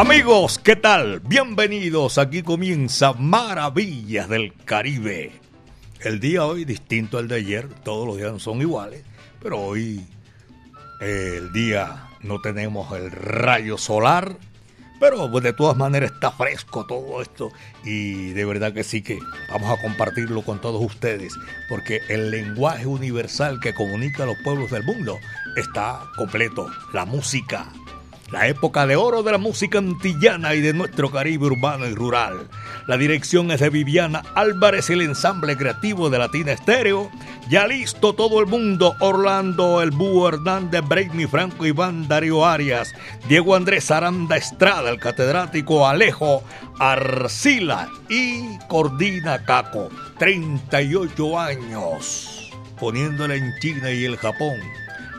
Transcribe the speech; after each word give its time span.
Amigos, 0.00 0.58
¿qué 0.58 0.76
tal? 0.76 1.20
Bienvenidos. 1.20 2.16
Aquí 2.16 2.42
comienza 2.42 3.12
Maravillas 3.12 4.30
del 4.30 4.54
Caribe. 4.64 5.30
El 6.00 6.20
día 6.20 6.46
hoy 6.46 6.64
distinto 6.64 7.18
al 7.18 7.28
de 7.28 7.36
ayer, 7.36 7.68
todos 7.84 8.06
los 8.06 8.16
días 8.16 8.40
son 8.40 8.62
iguales, 8.62 9.04
pero 9.42 9.60
hoy 9.60 10.02
el 11.02 11.52
día 11.52 12.08
no 12.22 12.40
tenemos 12.40 12.90
el 12.96 13.10
rayo 13.10 13.76
solar, 13.76 14.38
pero 15.00 15.30
pues, 15.30 15.44
de 15.44 15.52
todas 15.52 15.76
maneras 15.76 16.12
está 16.12 16.30
fresco 16.30 16.86
todo 16.86 17.20
esto 17.20 17.52
y 17.84 18.30
de 18.30 18.46
verdad 18.46 18.72
que 18.72 18.84
sí 18.84 19.02
que 19.02 19.18
vamos 19.52 19.70
a 19.70 19.82
compartirlo 19.82 20.40
con 20.40 20.62
todos 20.62 20.82
ustedes, 20.82 21.34
porque 21.68 22.00
el 22.08 22.30
lenguaje 22.30 22.86
universal 22.86 23.60
que 23.60 23.74
comunica 23.74 24.22
a 24.22 24.26
los 24.26 24.38
pueblos 24.44 24.70
del 24.70 24.82
mundo 24.82 25.18
está 25.58 26.00
completo, 26.16 26.70
la 26.94 27.04
música 27.04 27.70
la 28.30 28.46
época 28.46 28.86
de 28.86 28.96
oro 28.96 29.22
de 29.22 29.32
la 29.32 29.38
música 29.38 29.78
antillana 29.78 30.54
y 30.54 30.60
de 30.60 30.72
nuestro 30.72 31.10
Caribe 31.10 31.46
urbano 31.46 31.86
y 31.86 31.94
rural. 31.94 32.48
La 32.86 32.96
dirección 32.96 33.50
es 33.50 33.60
de 33.60 33.70
Viviana 33.70 34.22
Álvarez 34.34 34.88
y 34.90 34.92
el 34.94 35.02
ensamble 35.02 35.56
creativo 35.56 36.10
de 36.10 36.18
Latina 36.18 36.52
Estéreo. 36.52 37.10
Ya 37.48 37.66
listo 37.66 38.14
todo 38.14 38.40
el 38.40 38.46
mundo, 38.46 38.94
Orlando 39.00 39.82
El 39.82 39.90
Búho 39.90 40.28
Hernández, 40.28 40.82
Breakme 40.86 41.26
Franco 41.26 41.66
Iván 41.66 42.06
Darío 42.06 42.46
Arias, 42.46 42.94
Diego 43.28 43.56
Andrés 43.56 43.90
Aranda 43.90 44.36
Estrada, 44.36 44.90
el 44.90 45.00
catedrático 45.00 45.86
Alejo 45.86 46.44
Arcila 46.78 47.88
y 48.08 48.58
Cordina 48.68 49.44
Caco, 49.44 49.88
38 50.18 51.38
años, 51.38 52.52
poniéndole 52.78 53.36
en 53.36 53.52
China 53.60 53.90
y 53.90 54.04
el 54.04 54.16
Japón. 54.16 54.56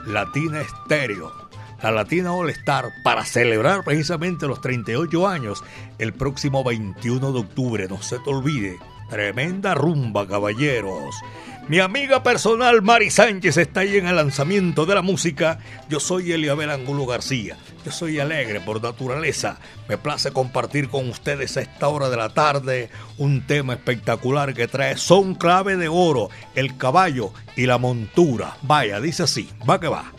Latina 0.07 0.61
Estéreo 0.61 1.40
la 1.81 1.91
Latina 1.91 2.33
All 2.33 2.49
Star 2.51 2.91
para 3.03 3.25
celebrar 3.25 3.83
precisamente 3.83 4.47
los 4.47 4.61
38 4.61 5.27
años 5.27 5.63
el 5.97 6.13
próximo 6.13 6.63
21 6.63 7.31
de 7.31 7.39
octubre. 7.39 7.87
No 7.87 8.01
se 8.01 8.19
te 8.19 8.29
olvide. 8.29 8.77
Tremenda 9.09 9.73
rumba, 9.73 10.27
caballeros. 10.27 11.15
Mi 11.67 11.79
amiga 11.79 12.23
personal 12.23 12.81
Mari 12.81 13.09
Sánchez 13.09 13.57
está 13.57 13.81
ahí 13.81 13.97
en 13.97 14.07
el 14.07 14.15
lanzamiento 14.15 14.85
de 14.85 14.95
la 14.95 15.01
música. 15.01 15.59
Yo 15.89 15.99
soy 15.99 16.31
Eliabel 16.31 16.69
Angulo 16.69 17.05
García. 17.05 17.57
Yo 17.85 17.91
soy 17.91 18.19
alegre 18.19 18.61
por 18.61 18.81
naturaleza. 18.81 19.57
Me 19.87 19.97
place 19.97 20.31
compartir 20.31 20.89
con 20.89 21.09
ustedes 21.09 21.57
a 21.57 21.61
esta 21.61 21.87
hora 21.87 22.09
de 22.09 22.17
la 22.17 22.33
tarde 22.33 22.89
un 23.17 23.45
tema 23.45 23.73
espectacular 23.73 24.53
que 24.53 24.67
trae 24.67 24.97
son 24.97 25.35
clave 25.35 25.77
de 25.77 25.87
oro, 25.87 26.29
el 26.55 26.77
caballo 26.77 27.31
y 27.55 27.65
la 27.65 27.77
montura. 27.77 28.57
Vaya, 28.63 28.99
dice 28.99 29.23
así, 29.23 29.49
va 29.69 29.79
que 29.79 29.87
va. 29.87 30.11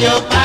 Caballo 0.00 0.39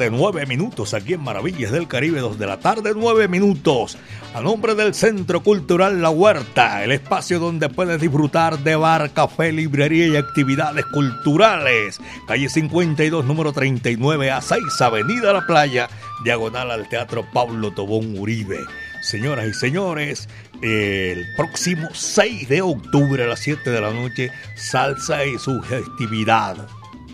tarde, 0.00 0.16
9 0.16 0.46
minutos, 0.46 0.94
aquí 0.94 1.12
en 1.12 1.22
Maravillas 1.22 1.72
del 1.72 1.86
Caribe, 1.86 2.20
2 2.20 2.38
de 2.38 2.46
la 2.46 2.58
tarde, 2.58 2.92
9 2.96 3.28
minutos. 3.28 3.98
A 4.32 4.40
nombre 4.40 4.74
del 4.74 4.94
Centro 4.94 5.42
Cultural 5.42 6.00
La 6.00 6.08
Huerta, 6.08 6.82
el 6.82 6.92
espacio 6.92 7.38
donde 7.38 7.68
puedes 7.68 8.00
disfrutar 8.00 8.58
de 8.60 8.76
bar, 8.76 9.10
café, 9.10 9.52
librería 9.52 10.06
y 10.06 10.16
actividades 10.16 10.86
culturales. 10.86 12.00
Calle 12.26 12.48
52, 12.48 13.26
número 13.26 13.52
39 13.52 14.30
a 14.30 14.40
6, 14.40 14.62
Avenida 14.80 15.34
La 15.34 15.46
Playa, 15.46 15.90
diagonal 16.24 16.70
al 16.70 16.88
Teatro 16.88 17.26
Pablo 17.30 17.70
Tobón 17.72 18.18
Uribe. 18.18 18.60
Señoras 19.02 19.48
y 19.48 19.52
señores, 19.52 20.30
el 20.62 21.26
próximo 21.36 21.88
6 21.92 22.48
de 22.48 22.62
octubre 22.62 23.24
a 23.24 23.26
las 23.26 23.40
7 23.40 23.68
de 23.68 23.80
la 23.82 23.90
noche, 23.90 24.30
salsa 24.54 25.26
y 25.26 25.38
sugestividad. 25.38 26.68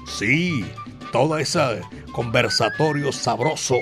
Sí, 0.06 0.64
todo 1.12 1.38
ese 1.38 1.82
conversatorio 2.12 3.12
sabroso 3.12 3.76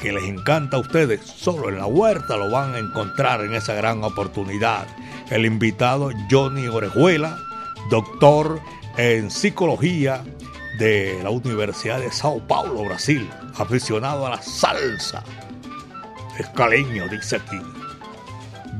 que 0.00 0.12
les 0.12 0.24
encanta 0.24 0.76
a 0.76 0.80
ustedes, 0.80 1.20
solo 1.26 1.68
en 1.68 1.76
la 1.76 1.86
huerta 1.86 2.36
lo 2.36 2.50
van 2.50 2.74
a 2.74 2.78
encontrar 2.78 3.42
en 3.42 3.54
esa 3.54 3.74
gran 3.74 4.02
oportunidad. 4.02 4.86
El 5.30 5.44
invitado 5.44 6.10
Johnny 6.30 6.68
Orejuela, 6.68 7.38
doctor 7.90 8.60
en 8.96 9.30
psicología 9.30 10.24
de 10.78 11.20
la 11.22 11.30
Universidad 11.30 12.00
de 12.00 12.10
Sao 12.10 12.38
Paulo, 12.46 12.84
Brasil, 12.84 13.28
aficionado 13.56 14.26
a 14.26 14.30
la 14.30 14.42
salsa. 14.42 15.22
Escaleño, 16.38 17.06
dice 17.08 17.36
aquí. 17.36 17.79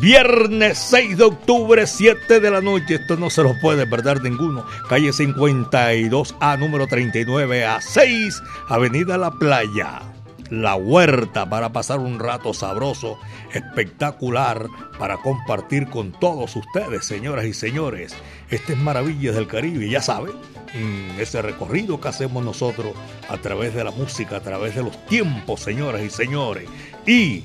Viernes 0.00 0.78
6 0.78 1.18
de 1.18 1.24
octubre, 1.24 1.86
7 1.86 2.40
de 2.40 2.50
la 2.50 2.62
noche. 2.62 2.94
Esto 2.94 3.18
no 3.18 3.28
se 3.28 3.42
lo 3.42 3.52
puede 3.60 3.86
perder 3.86 4.22
ninguno. 4.22 4.64
Calle 4.88 5.10
52A, 5.10 6.58
número 6.58 6.86
39 6.86 7.66
a 7.66 7.82
6, 7.82 8.42
Avenida 8.68 9.18
La 9.18 9.30
Playa. 9.30 10.00
La 10.48 10.74
huerta 10.74 11.50
para 11.50 11.70
pasar 11.70 11.98
un 11.98 12.18
rato 12.18 12.54
sabroso, 12.54 13.18
espectacular, 13.52 14.68
para 14.98 15.18
compartir 15.18 15.86
con 15.88 16.12
todos 16.12 16.56
ustedes, 16.56 17.04
señoras 17.04 17.44
y 17.44 17.52
señores. 17.52 18.16
Este 18.48 18.72
es 18.72 18.78
Maravillas 18.78 19.34
del 19.34 19.48
Caribe, 19.48 19.90
ya 19.90 20.00
saben, 20.00 20.32
mm, 20.32 21.20
ese 21.20 21.42
recorrido 21.42 22.00
que 22.00 22.08
hacemos 22.08 22.42
nosotros 22.42 22.94
a 23.28 23.36
través 23.36 23.74
de 23.74 23.84
la 23.84 23.90
música, 23.90 24.36
a 24.36 24.40
través 24.40 24.74
de 24.74 24.82
los 24.82 25.04
tiempos, 25.06 25.60
señoras 25.60 26.00
y 26.00 26.08
señores. 26.08 26.70
Y 27.06 27.44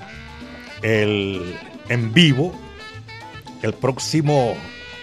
el 0.81 1.57
en 1.89 2.13
vivo 2.13 2.53
el 3.61 3.73
próximo 3.73 4.55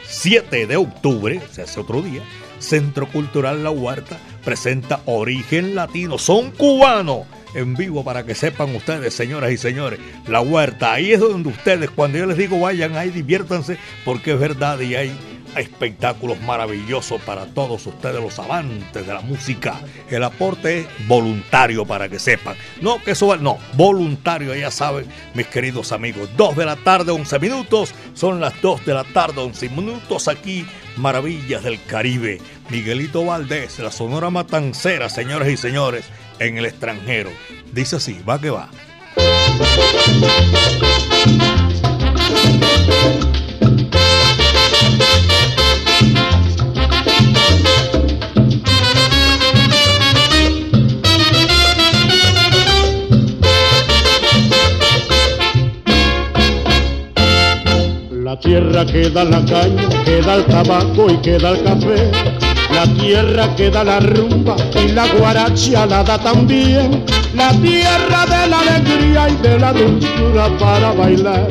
7 0.06 0.66
de 0.66 0.76
octubre, 0.76 1.40
se 1.50 1.62
hace 1.62 1.80
otro 1.80 2.02
día, 2.02 2.22
Centro 2.58 3.08
Cultural 3.08 3.64
La 3.64 3.70
Huerta 3.70 4.18
presenta 4.44 5.00
Origen 5.06 5.74
Latino, 5.74 6.18
son 6.18 6.50
cubanos. 6.50 7.26
En 7.54 7.74
vivo 7.74 8.02
para 8.02 8.24
que 8.24 8.34
sepan 8.34 8.74
ustedes, 8.74 9.12
señoras 9.12 9.52
y 9.52 9.58
señores, 9.58 10.00
la 10.26 10.40
huerta, 10.40 10.94
ahí 10.94 11.12
es 11.12 11.20
donde 11.20 11.50
ustedes, 11.50 11.90
cuando 11.90 12.16
yo 12.16 12.24
les 12.24 12.38
digo 12.38 12.58
vayan 12.58 12.96
ahí, 12.96 13.10
diviértanse, 13.10 13.76
porque 14.06 14.32
es 14.32 14.40
verdad 14.40 14.80
y 14.80 14.94
hay 14.94 15.12
espectáculos 15.56 16.40
maravillosos 16.40 17.20
para 17.22 17.46
todos 17.46 17.86
ustedes, 17.86 18.20
los 18.20 18.38
amantes 18.38 19.06
de 19.06 19.12
la 19.12 19.20
música. 19.20 19.80
El 20.10 20.24
aporte 20.24 20.80
es 20.80 20.86
voluntario 21.06 21.84
para 21.84 22.08
que 22.08 22.18
sepan. 22.18 22.56
No 22.80 23.02
que 23.02 23.12
eso 23.12 23.28
va, 23.28 23.36
no, 23.36 23.58
voluntario, 23.74 24.54
ya 24.54 24.70
saben, 24.70 25.06
mis 25.34 25.46
queridos 25.46 25.92
amigos. 25.92 26.30
2 26.36 26.56
de 26.56 26.64
la 26.64 26.76
tarde, 26.76 27.12
11 27.12 27.38
minutos. 27.38 27.94
Son 28.14 28.40
las 28.40 28.60
2 28.60 28.84
de 28.86 28.94
la 28.94 29.04
tarde, 29.04 29.40
11 29.40 29.68
minutos 29.70 30.28
aquí. 30.28 30.66
Maravillas 30.96 31.62
del 31.62 31.82
Caribe. 31.84 32.38
Miguelito 32.70 33.24
Valdés, 33.24 33.78
la 33.78 33.90
Sonora 33.90 34.30
Matancera, 34.30 35.08
señores 35.08 35.48
y 35.52 35.56
señores, 35.56 36.04
en 36.38 36.58
el 36.58 36.66
extranjero. 36.66 37.30
Dice 37.72 37.96
así, 37.96 38.20
va 38.28 38.40
que 38.40 38.50
va. 38.50 38.70
Tierra 58.86 58.86
que 58.86 59.10
da 59.10 59.24
la 59.24 59.44
caña, 59.44 59.88
que 60.04 60.20
da 60.22 60.34
el 60.36 60.44
tabaco 60.46 61.10
y 61.10 61.16
que 61.18 61.38
da 61.38 61.50
el 61.50 61.62
café. 61.62 62.10
La 62.72 62.84
tierra 62.94 63.54
que 63.54 63.70
da 63.70 63.84
la 63.84 64.00
rumba 64.00 64.56
y 64.82 64.92
la 64.92 65.06
guaracha 65.08 65.86
la 65.86 66.02
da 66.02 66.18
también. 66.18 67.04
La 67.34 67.50
tierra 67.50 68.26
de 68.26 68.48
la 68.48 68.60
alegría 68.60 69.28
y 69.28 69.36
de 69.42 69.58
la 69.58 69.72
dulzura 69.72 70.48
para 70.58 70.92
bailar. 70.92 71.48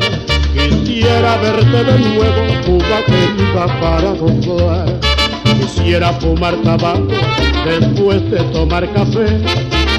Quisiera 0.52 1.36
verte 1.38 1.84
de 1.84 1.98
nuevo, 1.98 2.42
Cuba 2.66 3.66
para 3.80 4.12
gozar. 4.12 5.00
Quisiera 5.44 6.12
fumar 6.14 6.54
tabaco 6.62 7.06
después 7.64 8.30
de 8.30 8.38
tomar 8.52 8.90
café. 8.92 9.26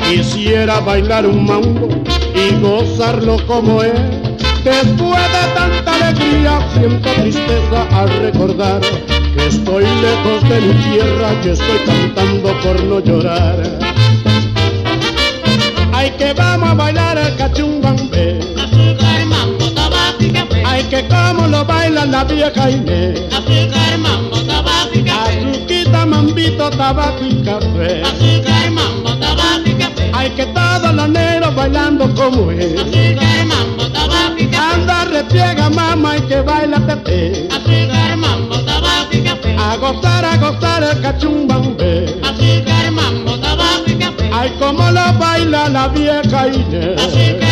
Quisiera 0.09 0.79
bailar 0.81 1.25
un 1.25 1.45
mambo 1.45 1.87
y 2.35 2.61
gozarlo 2.61 3.37
como 3.47 3.81
es. 3.81 4.22
Después 4.63 5.21
de 5.33 5.53
tanta 5.53 5.93
alegría 5.93 6.59
siento 6.73 7.09
tristeza 7.11 7.85
al 7.91 8.07
recordar 8.21 8.79
que 8.79 9.47
estoy 9.47 9.83
lejos 9.83 10.47
de 10.47 10.61
mi 10.61 10.73
tierra, 10.85 11.41
que 11.41 11.51
estoy 11.51 11.79
cantando 11.85 12.57
por 12.61 12.81
no 12.83 12.99
llorar. 13.01 13.57
Ay 15.91 16.11
que 16.17 16.33
vamos 16.33 16.69
a 16.69 16.73
bailar 16.75 17.17
el 17.17 17.35
cachumbambe. 17.35 18.39
Y. 18.71 18.97
Ay 20.65 20.83
que 20.89 21.07
como 21.09 21.47
lo 21.47 21.65
baila 21.65 22.05
la 22.05 22.23
vieja 22.23 22.69
Inés. 22.69 23.19
Y. 23.49 23.69
Azuquita, 25.09 26.05
mambito, 26.05 26.69
tabaco 26.69 27.25
y 27.25 27.43
café. 27.43 28.01
Azúcar, 28.03 28.71
mambo, 28.71 29.13
tabaco 29.19 29.65
y 29.65 29.73
café. 29.73 30.11
Ay 30.13 30.29
que 30.31 30.45
todos 30.45 30.93
los 30.93 31.09
negros 31.09 31.53
bailando 31.53 32.13
como 32.15 32.49
es. 32.51 32.79
Azúcar, 32.79 33.45
mambo, 33.45 33.82
y. 33.82 33.82
Anda, 34.25 35.05
repliega, 35.05 35.69
mamá, 35.69 36.17
y 36.17 36.21
que 36.21 36.41
baila 36.41 36.79
tete. 36.87 37.47
Azúcar, 37.51 38.17
mambo, 38.17 38.55
tabaco 38.59 39.11
y 39.11 39.21
café. 39.21 39.55
A 39.57 39.75
gozar, 39.77 40.25
a 40.25 40.37
gozar 40.37 40.83
el 40.83 41.01
cachumbambe. 41.01 42.19
Azúcar, 42.23 42.91
mambo, 42.91 43.37
tabaco 43.39 43.83
y 43.87 43.95
café. 43.95 44.29
Ay, 44.33 44.51
como 44.59 44.89
lo 44.91 45.13
baila 45.19 45.69
la 45.69 45.87
vieja 45.89 46.47
Inés. 46.47 47.01
Azúcar, 47.01 47.42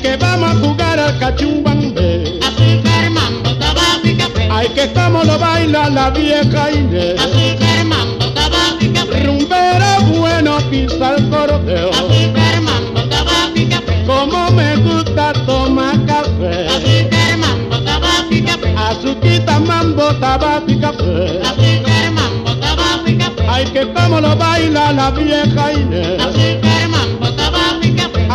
que 0.00 0.16
vamos 0.16 0.50
a 0.50 0.54
jugar 0.54 0.98
al 0.98 1.18
cachumbambe. 1.18 2.38
Azúcar, 2.42 3.10
mambo, 3.10 3.50
tabaco 3.56 4.04
y 4.04 4.16
café. 4.16 4.48
Ay, 4.50 4.68
que 4.68 4.92
como 4.92 5.22
lo 5.24 5.38
baila 5.38 5.90
la 5.90 6.10
vieja 6.10 6.70
Inés. 6.70 7.20
Azúcar, 7.20 7.84
mambo, 7.84 8.26
tabaco 8.32 8.78
y 8.80 8.88
café. 8.88 9.24
Rumbero 9.24 10.02
bueno 10.18 10.58
pisa 10.70 11.16
el 11.16 11.28
coroteo. 11.28 11.90
Azúcar, 11.90 12.60
mambo, 12.62 13.00
tabaco 13.08 13.56
y 13.56 13.66
café. 13.66 14.04
Como 14.06 14.50
me 14.52 14.76
gusta 14.76 15.32
tomar 15.46 16.04
café. 16.06 16.66
Azúcar, 16.68 17.36
mambo, 17.38 17.78
tabaco 17.84 18.32
y 18.34 18.42
café. 18.42 18.74
Azuquita, 18.76 19.58
mambo, 19.60 20.14
tabaco 20.16 20.70
y 20.70 20.80
café. 20.80 21.40
Azúcar, 21.44 22.12
mambo, 22.12 22.56
tabaco 22.56 23.08
y 23.08 23.18
café. 23.18 23.46
Ay, 23.48 23.64
que 23.66 23.92
como 23.92 24.20
lo 24.20 24.34
baila 24.36 24.92
la 24.92 25.10
vieja 25.10 25.72
Inés. 25.72 26.18
Tabaco 26.18 26.59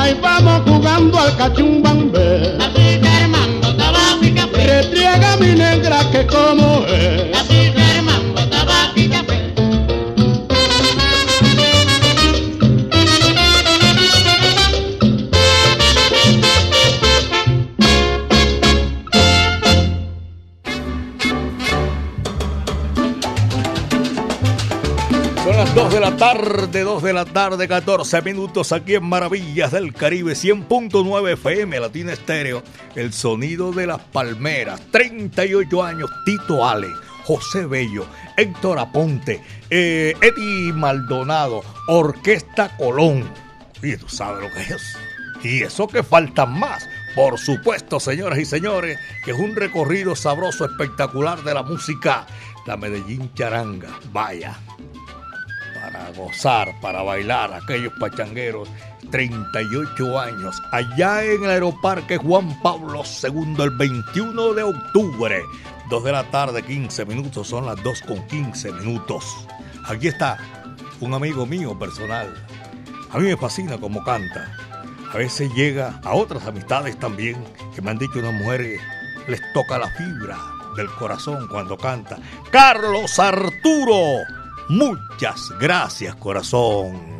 Ay, 0.06 0.16
vamos 0.22 0.62
jugando 0.68 1.20
al 1.20 1.36
cachumbambe. 1.36 2.58
Azúcar, 2.60 3.28
mambo, 3.28 3.74
tabaco 3.74 4.24
y 4.24 4.36
café. 4.36 4.84
Retriega 4.84 5.36
mi 5.38 5.56
negra 5.56 6.00
que 6.12 6.28
como 6.28 6.86
es. 6.86 7.55
Tarde, 26.18 26.82
2 26.82 27.04
de 27.04 27.14
la 27.14 27.26
tarde, 27.26 27.68
14 27.68 28.22
minutos 28.22 28.72
aquí 28.72 28.96
en 28.96 29.04
Maravillas 29.04 29.72
del 29.72 29.94
Caribe, 29.94 30.34
100.9 30.34 31.34
FM, 31.34 31.80
Latina 31.80 32.14
Estéreo, 32.14 32.64
el 32.96 33.12
sonido 33.12 33.72
de 33.74 33.88
las 33.88 34.00
palmeras, 34.00 34.82
38 34.92 35.84
años, 35.84 36.10
Tito 36.26 36.66
Ale, 36.66 36.88
José 37.26 37.66
Bello, 37.66 38.06
Héctor 38.38 38.80
Aponte, 38.80 39.42
eh, 39.70 40.14
Eddie 40.22 40.72
Maldonado, 40.72 41.64
Orquesta 41.88 42.76
Colón. 42.78 43.30
Oye, 43.84 43.98
tú 43.98 44.08
sabes 44.08 44.42
lo 44.42 44.54
que 44.54 44.74
es. 44.74 44.98
Y 45.44 45.64
eso 45.64 45.88
que 45.88 46.02
faltan 46.02 46.58
más. 46.58 46.88
Por 47.14 47.38
supuesto, 47.38 48.00
señoras 48.00 48.40
y 48.40 48.46
señores, 48.46 48.98
que 49.24 49.32
es 49.32 49.38
un 49.38 49.56
recorrido 49.56 50.16
sabroso, 50.16 50.66
espectacular 50.66 51.44
de 51.44 51.54
la 51.54 51.64
música, 51.64 52.26
la 52.66 52.78
Medellín 52.78 53.34
Charanga. 53.34 53.90
Vaya, 54.12 54.58
gozar, 56.12 56.74
para 56.82 57.04
bailar, 57.04 57.54
aquellos 57.54 57.94
pachangueros, 58.00 58.70
38 59.12 60.20
años, 60.20 60.62
allá 60.72 61.24
en 61.24 61.44
el 61.44 61.50
Aeroparque 61.50 62.18
Juan 62.18 62.60
Pablo 62.62 63.04
II, 63.04 63.56
el 63.60 63.72
21 63.72 64.54
de 64.54 64.64
octubre, 64.64 65.42
2 65.90 66.04
de 66.04 66.12
la 66.12 66.24
tarde, 66.32 66.64
15 66.64 67.06
minutos, 67.06 67.48
son 67.48 67.66
las 67.66 67.82
2 67.84 68.02
con 68.02 68.26
15 68.28 68.72
minutos. 68.74 69.48
Aquí 69.88 70.08
está 70.08 70.38
un 71.00 71.14
amigo 71.14 71.46
mío 71.46 71.78
personal. 71.78 72.34
A 73.12 73.18
mí 73.20 73.26
me 73.26 73.38
fascina 73.38 73.78
cómo 73.78 74.04
canta. 74.04 74.52
A 75.14 75.18
veces 75.18 75.54
llega 75.54 76.00
a 76.04 76.14
otras 76.16 76.46
amistades 76.48 76.98
también 77.00 77.38
que 77.74 77.82
me 77.82 77.92
han 77.92 77.98
dicho 77.98 78.20
unas 78.20 78.34
mujeres 78.34 78.82
les 79.28 79.42
toca 79.54 79.78
la 79.78 79.90
fibra 79.92 80.38
del 80.76 80.88
corazón 80.96 81.48
cuando 81.48 81.78
canta. 81.78 82.18
Carlos 82.52 83.18
Arturo. 83.20 84.35
Muchas 84.70 85.54
gracias, 85.60 86.16
corazón. 86.16 87.16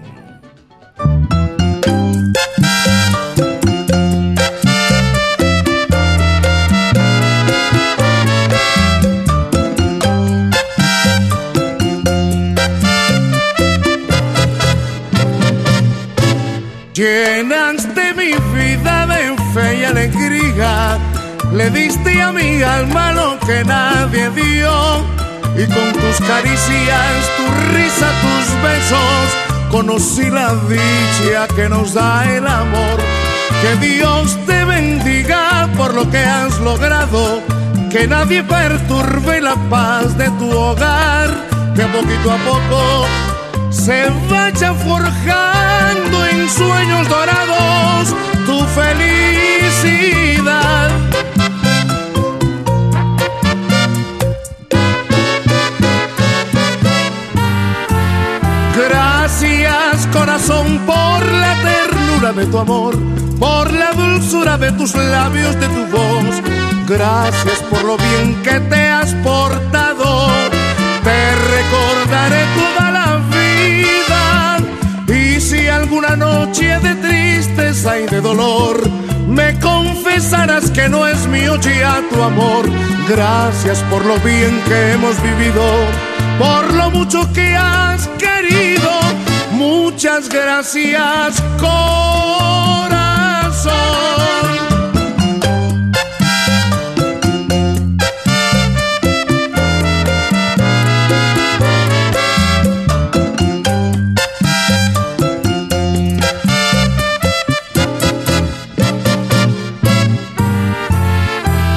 Llenaste 16.94 18.14
mi 18.14 18.32
vida 18.58 19.06
de 19.06 19.36
fe 19.54 19.80
y 19.80 19.84
alegría, 19.84 20.98
le 21.54 21.70
diste 21.70 22.22
a 22.22 22.32
mi 22.32 22.62
alma 22.64 23.12
lo 23.12 23.40
que 23.46 23.66
nadie 23.66 24.30
dio. 24.30 25.25
Y 25.58 25.66
con 25.68 25.94
tus 25.94 26.18
caricias, 26.28 27.32
tu 27.38 27.46
risa, 27.74 28.10
tus 28.22 28.46
besos, 28.62 29.28
conocí 29.72 30.30
la 30.30 30.54
dicha 30.68 31.48
que 31.56 31.70
nos 31.70 31.94
da 31.94 32.26
el 32.30 32.46
amor. 32.46 32.98
Que 33.62 33.76
Dios 33.88 34.38
te 34.46 34.66
bendiga 34.66 35.70
por 35.78 35.94
lo 35.94 36.10
que 36.10 36.18
has 36.18 36.60
logrado, 36.60 37.42
que 37.90 38.06
nadie 38.06 38.44
perturbe 38.44 39.40
la 39.40 39.56
paz 39.70 40.18
de 40.18 40.30
tu 40.32 40.52
hogar, 40.52 41.30
que 41.74 41.84
poquito 41.84 42.32
a 42.32 42.38
poco 42.38 43.06
se 43.70 44.10
vaya 44.30 44.74
forjando 44.74 46.26
en 46.26 46.50
sueños 46.50 47.08
dorados 47.08 48.14
tu 48.46 48.60
felicidad. 48.80 50.06
Gracias 58.76 60.08
corazón 60.12 60.80
por 60.86 61.26
la 61.32 61.56
ternura 61.64 62.34
de 62.34 62.46
tu 62.46 62.60
amor, 62.60 62.98
por 63.40 63.72
la 63.72 63.92
dulzura 63.94 64.58
de 64.58 64.72
tus 64.74 64.94
labios, 64.96 65.58
de 65.60 65.68
tu 65.68 65.86
voz. 65.88 66.42
Gracias 66.86 67.60
por 67.70 67.84
lo 67.86 67.96
bien 67.98 68.36
que 68.44 68.60
te 68.60 68.90
has 68.90 69.14
portado. 69.16 70.28
Te 71.04 71.36
recordaré 71.56 72.44
toda 72.56 72.92
la 72.92 73.22
vida. 73.32 74.58
Y 75.08 75.40
si 75.40 75.68
alguna 75.68 76.18
noche 76.18 76.78
de 76.80 76.96
tristeza 76.96 78.00
y 78.00 78.08
de 78.08 78.20
dolor 78.20 78.82
me 79.28 79.58
confesarás 79.60 80.70
que 80.72 80.90
no 80.90 81.08
es 81.08 81.28
mío 81.28 81.56
ya 81.56 82.02
tu 82.10 82.22
amor, 82.22 82.66
gracias 83.08 83.80
por 83.90 84.06
lo 84.06 84.18
bien 84.20 84.62
que 84.68 84.94
hemos 84.94 85.16
vivido, 85.22 85.64
por 86.40 86.74
lo 86.74 86.92
mucho 86.92 87.32
que 87.34 87.56
has 87.56 88.08
querido. 88.18 88.92
Muchas 89.52 90.30
gracias, 90.30 91.42
corazón. 91.60 92.86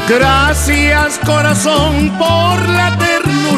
Gracias 0.08 1.18
corazón 1.26 2.10
por 2.18 2.68
la 2.70 2.96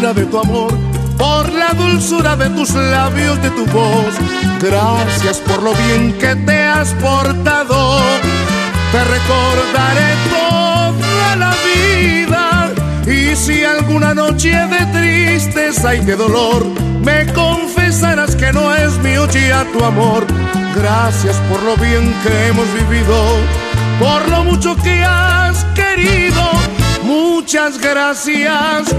ternura 0.00 0.14
de 0.14 0.26
tu 0.26 0.38
amor, 0.38 0.72
por 1.18 1.52
la 1.52 1.72
dulzura 1.74 2.36
de 2.36 2.48
tus 2.50 2.74
labios, 2.74 3.40
de 3.42 3.50
tu 3.50 3.66
voz. 3.66 4.14
Gracias 4.60 5.38
por 5.38 5.62
lo 5.62 5.72
bien 5.74 6.12
que 6.14 6.34
te 6.36 6.64
has 6.64 6.92
portado. 6.94 8.00
Te 8.92 9.04
recordaré 9.04 10.14
toda 10.30 11.36
la 11.36 11.54
vida. 11.68 12.72
Y 13.06 13.36
si 13.36 13.64
alguna 13.64 14.14
noche 14.14 14.50
de 14.50 14.86
tristeza 14.98 15.94
y 15.94 16.00
de 16.00 16.16
dolor 16.16 16.64
me 17.02 17.26
confesarás 17.32 18.34
que 18.36 18.52
no 18.52 18.74
es 18.74 18.96
mío 18.98 19.26
ya 19.26 19.64
tu 19.72 19.84
amor, 19.84 20.26
gracias 20.74 21.36
por 21.50 21.62
lo 21.62 21.76
bien 21.76 22.14
que 22.22 22.46
hemos 22.48 22.66
vivido, 22.74 23.16
por 23.98 24.28
lo 24.28 24.44
mucho 24.44 24.76
que 24.76 25.04
has 25.04 25.64
querido. 25.74 26.42
Muchas 27.02 27.78
gracias, 27.78 28.94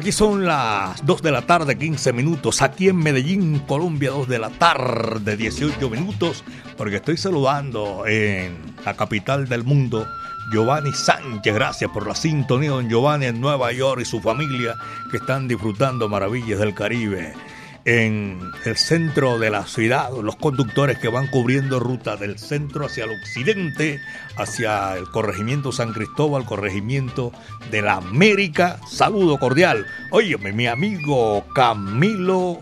Aquí 0.00 0.12
son 0.12 0.46
las 0.46 1.04
2 1.04 1.20
de 1.20 1.30
la 1.30 1.42
tarde, 1.42 1.76
15 1.76 2.14
minutos. 2.14 2.62
Aquí 2.62 2.88
en 2.88 2.96
Medellín, 2.96 3.58
Colombia, 3.58 4.12
2 4.12 4.28
de 4.28 4.38
la 4.38 4.48
tarde, 4.48 5.36
18 5.36 5.90
minutos. 5.90 6.42
Porque 6.78 6.96
estoy 6.96 7.18
saludando 7.18 8.06
en 8.06 8.56
la 8.82 8.96
capital 8.96 9.46
del 9.46 9.62
mundo, 9.62 10.06
Giovanni 10.54 10.90
Sánchez. 10.92 11.54
Gracias 11.54 11.90
por 11.90 12.06
la 12.06 12.14
sintonía, 12.14 12.70
don 12.70 12.88
Giovanni, 12.88 13.26
en 13.26 13.42
Nueva 13.42 13.72
York 13.72 14.00
y 14.00 14.06
su 14.06 14.22
familia 14.22 14.74
que 15.10 15.18
están 15.18 15.46
disfrutando 15.46 16.08
maravillas 16.08 16.60
del 16.60 16.72
Caribe 16.74 17.34
en 17.84 18.38
el 18.64 18.76
centro 18.76 19.38
de 19.38 19.50
la 19.50 19.66
ciudad, 19.66 20.10
los 20.22 20.36
conductores 20.36 20.98
que 20.98 21.08
van 21.08 21.26
cubriendo 21.28 21.80
ruta 21.80 22.16
del 22.16 22.38
centro 22.38 22.86
hacia 22.86 23.04
el 23.04 23.10
occidente, 23.10 24.00
hacia 24.36 24.96
el 24.96 25.10
corregimiento 25.10 25.72
San 25.72 25.92
Cristóbal, 25.92 26.44
corregimiento 26.44 27.32
de 27.70 27.82
la 27.82 27.94
América. 27.94 28.78
Saludo 28.88 29.38
cordial. 29.38 29.86
Óyeme, 30.10 30.52
mi 30.52 30.66
amigo 30.66 31.46
Camilo 31.54 32.60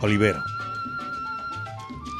Olivero. 0.00 0.51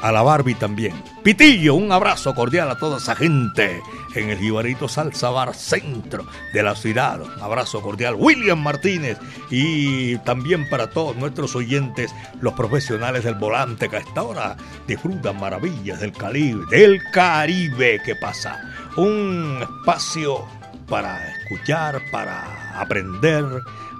A 0.03 0.11
la 0.11 0.21
Barbie 0.21 0.55
también. 0.55 1.01
Pitillo, 1.23 1.75
un 1.75 1.89
abrazo 1.93 2.35
cordial 2.35 2.69
a 2.69 2.77
toda 2.77 2.97
esa 2.97 3.15
gente 3.15 3.81
en 4.15 4.29
el 4.29 4.37
Jibarito 4.37 4.89
Salsa 4.89 5.29
Bar 5.29 5.55
Centro 5.55 6.25
de 6.51 6.61
la 6.61 6.75
ciudad. 6.75 7.21
Un 7.21 7.41
abrazo 7.41 7.81
cordial. 7.81 8.15
William 8.19 8.61
Martínez 8.61 9.17
y 9.49 10.17
también 10.17 10.67
para 10.69 10.89
todos 10.89 11.15
nuestros 11.15 11.55
oyentes, 11.55 12.13
los 12.41 12.51
profesionales 12.51 13.23
del 13.23 13.35
volante 13.35 13.87
que 13.87 13.95
a 13.95 13.99
esta 13.99 14.23
hora 14.23 14.57
disfrutan 14.85 15.39
maravillas 15.39 16.01
del 16.01 16.11
Caribe, 16.11 16.65
del 16.69 16.99
Caribe 17.13 18.01
que 18.03 18.17
pasa. 18.17 18.59
Un 18.97 19.59
espacio 19.61 20.45
para 20.89 21.17
escuchar, 21.31 22.01
para 22.11 22.77
aprender 22.77 23.45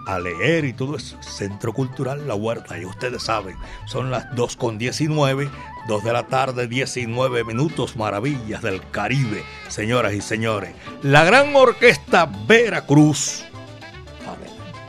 a 0.05 0.19
leer 0.19 0.65
y 0.65 0.73
todo 0.73 0.95
eso. 0.95 1.17
Centro 1.21 1.73
Cultural 1.73 2.27
La 2.27 2.35
Huerta, 2.35 2.77
y 2.77 2.85
ustedes 2.85 3.23
saben, 3.23 3.55
son 3.85 4.11
las 4.11 4.33
2 4.35 4.55
con 4.57 4.77
19, 4.77 5.49
2 5.87 6.03
de 6.03 6.13
la 6.13 6.27
tarde, 6.27 6.67
19 6.67 7.43
minutos, 7.43 7.95
maravillas 7.95 8.61
del 8.61 8.81
Caribe, 8.91 9.43
señoras 9.69 10.13
y 10.13 10.21
señores. 10.21 10.73
La 11.01 11.23
gran 11.23 11.55
orquesta 11.55 12.29
Veracruz, 12.47 13.43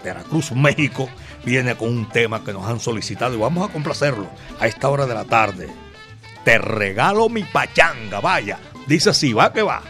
Veracruz, 0.05 0.53
México, 0.53 1.09
viene 1.45 1.77
con 1.77 1.88
un 1.88 2.09
tema 2.09 2.45
que 2.45 2.53
nos 2.53 2.67
han 2.67 2.79
solicitado 2.79 3.35
y 3.35 3.38
vamos 3.38 3.69
a 3.69 3.73
complacerlo 3.73 4.29
a 4.61 4.67
esta 4.67 4.88
hora 4.88 5.07
de 5.07 5.15
la 5.15 5.25
tarde. 5.25 5.69
Te 6.45 6.59
regalo 6.59 7.31
mi 7.31 7.43
pachanga, 7.43 8.21
vaya. 8.21 8.59
Dice 8.87 9.11
así, 9.11 9.33
va 9.33 9.53
que 9.53 9.62
va. 9.62 9.83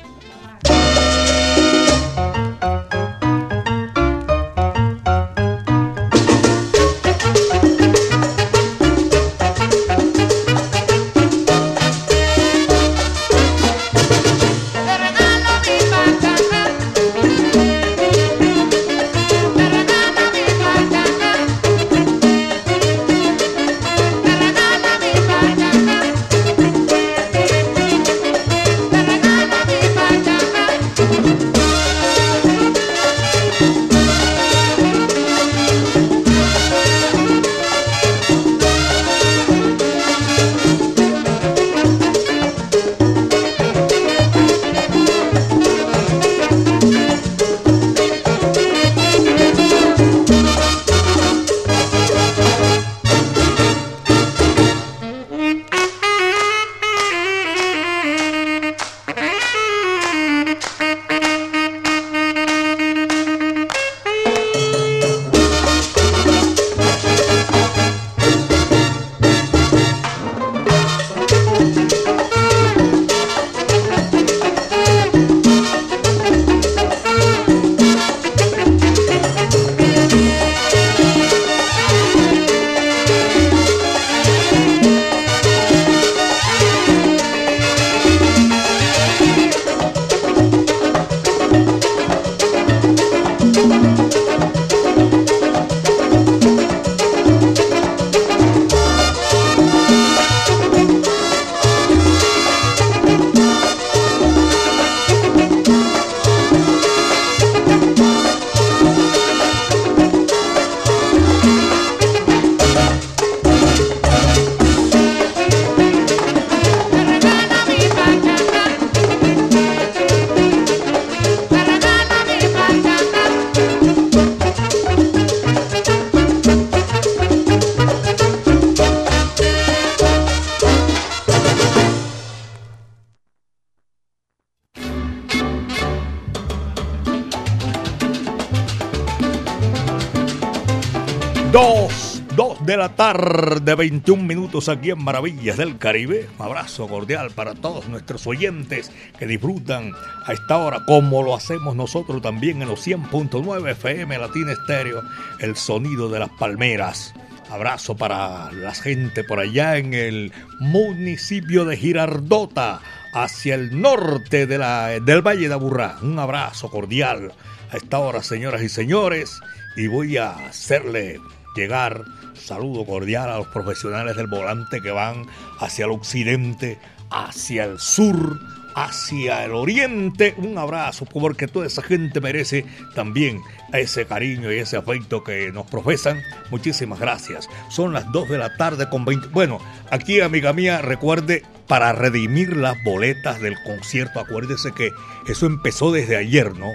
Tarde, 142.96 143.74
21 143.74 144.22
minutos 144.22 144.68
aquí 144.68 144.90
en 144.90 145.02
Maravillas 145.02 145.56
del 145.56 145.78
Caribe. 145.78 146.28
Un 146.38 146.46
abrazo 146.46 146.86
cordial 146.86 147.30
para 147.30 147.54
todos 147.54 147.88
nuestros 147.88 148.26
oyentes 148.26 148.92
que 149.18 149.26
disfrutan 149.26 149.92
a 150.26 150.32
esta 150.32 150.58
hora, 150.58 150.84
como 150.86 151.22
lo 151.22 151.34
hacemos 151.34 151.74
nosotros 151.74 152.22
también 152.22 152.62
en 152.62 152.68
los 152.68 152.86
100.9 152.86 153.70
FM 153.72 154.18
Latina 154.18 154.52
Estéreo, 154.52 155.02
el 155.40 155.56
sonido 155.56 156.08
de 156.08 156.20
las 156.20 156.30
palmeras. 156.30 157.14
Abrazo 157.50 157.96
para 157.96 158.50
la 158.52 158.74
gente 158.74 159.24
por 159.24 159.38
allá 159.38 159.76
en 159.76 159.94
el 159.94 160.32
municipio 160.60 161.64
de 161.64 161.76
Girardota, 161.76 162.80
hacia 163.12 163.54
el 163.54 163.80
norte 163.80 164.46
de 164.46 164.58
la, 164.58 164.88
del 165.00 165.22
Valle 165.22 165.48
de 165.48 165.54
Aburrá. 165.54 165.98
Un 166.02 166.18
abrazo 166.18 166.70
cordial 166.70 167.32
a 167.70 167.76
esta 167.76 167.98
hora, 167.98 168.22
señoras 168.22 168.62
y 168.62 168.68
señores, 168.68 169.40
y 169.76 169.88
voy 169.88 170.16
a 170.16 170.30
hacerle 170.46 171.20
llegar 171.54 172.04
saludo 172.34 172.84
cordial 172.84 173.30
a 173.30 173.38
los 173.38 173.46
profesionales 173.48 174.16
del 174.16 174.26
volante 174.26 174.82
que 174.82 174.90
van 174.90 175.26
hacia 175.60 175.86
el 175.86 175.92
occidente, 175.92 176.78
hacia 177.10 177.64
el 177.64 177.78
sur, 177.78 178.38
hacia 178.74 179.44
el 179.44 179.52
oriente. 179.52 180.34
Un 180.36 180.58
abrazo, 180.58 181.06
porque 181.06 181.48
toda 181.48 181.66
esa 181.66 181.82
gente 181.82 182.20
merece 182.20 182.64
también 182.94 183.40
ese 183.72 184.06
cariño 184.06 184.52
y 184.52 184.58
ese 184.58 184.76
afecto 184.76 185.24
que 185.24 185.50
nos 185.52 185.66
profesan. 185.66 186.20
Muchísimas 186.50 187.00
gracias. 187.00 187.48
Son 187.70 187.92
las 187.92 188.10
2 188.12 188.28
de 188.28 188.38
la 188.38 188.56
tarde 188.56 188.88
con 188.88 189.04
20. 189.04 189.28
Bueno, 189.28 189.58
aquí, 189.90 190.20
amiga 190.20 190.52
mía, 190.52 190.82
recuerde 190.82 191.42
para 191.66 191.92
redimir 191.92 192.56
las 192.56 192.76
boletas 192.84 193.40
del 193.40 193.56
concierto. 193.64 194.20
Acuérdese 194.20 194.72
que 194.72 194.90
eso 195.28 195.46
empezó 195.46 195.92
desde 195.92 196.16
ayer, 196.16 196.54
¿no? 196.56 196.68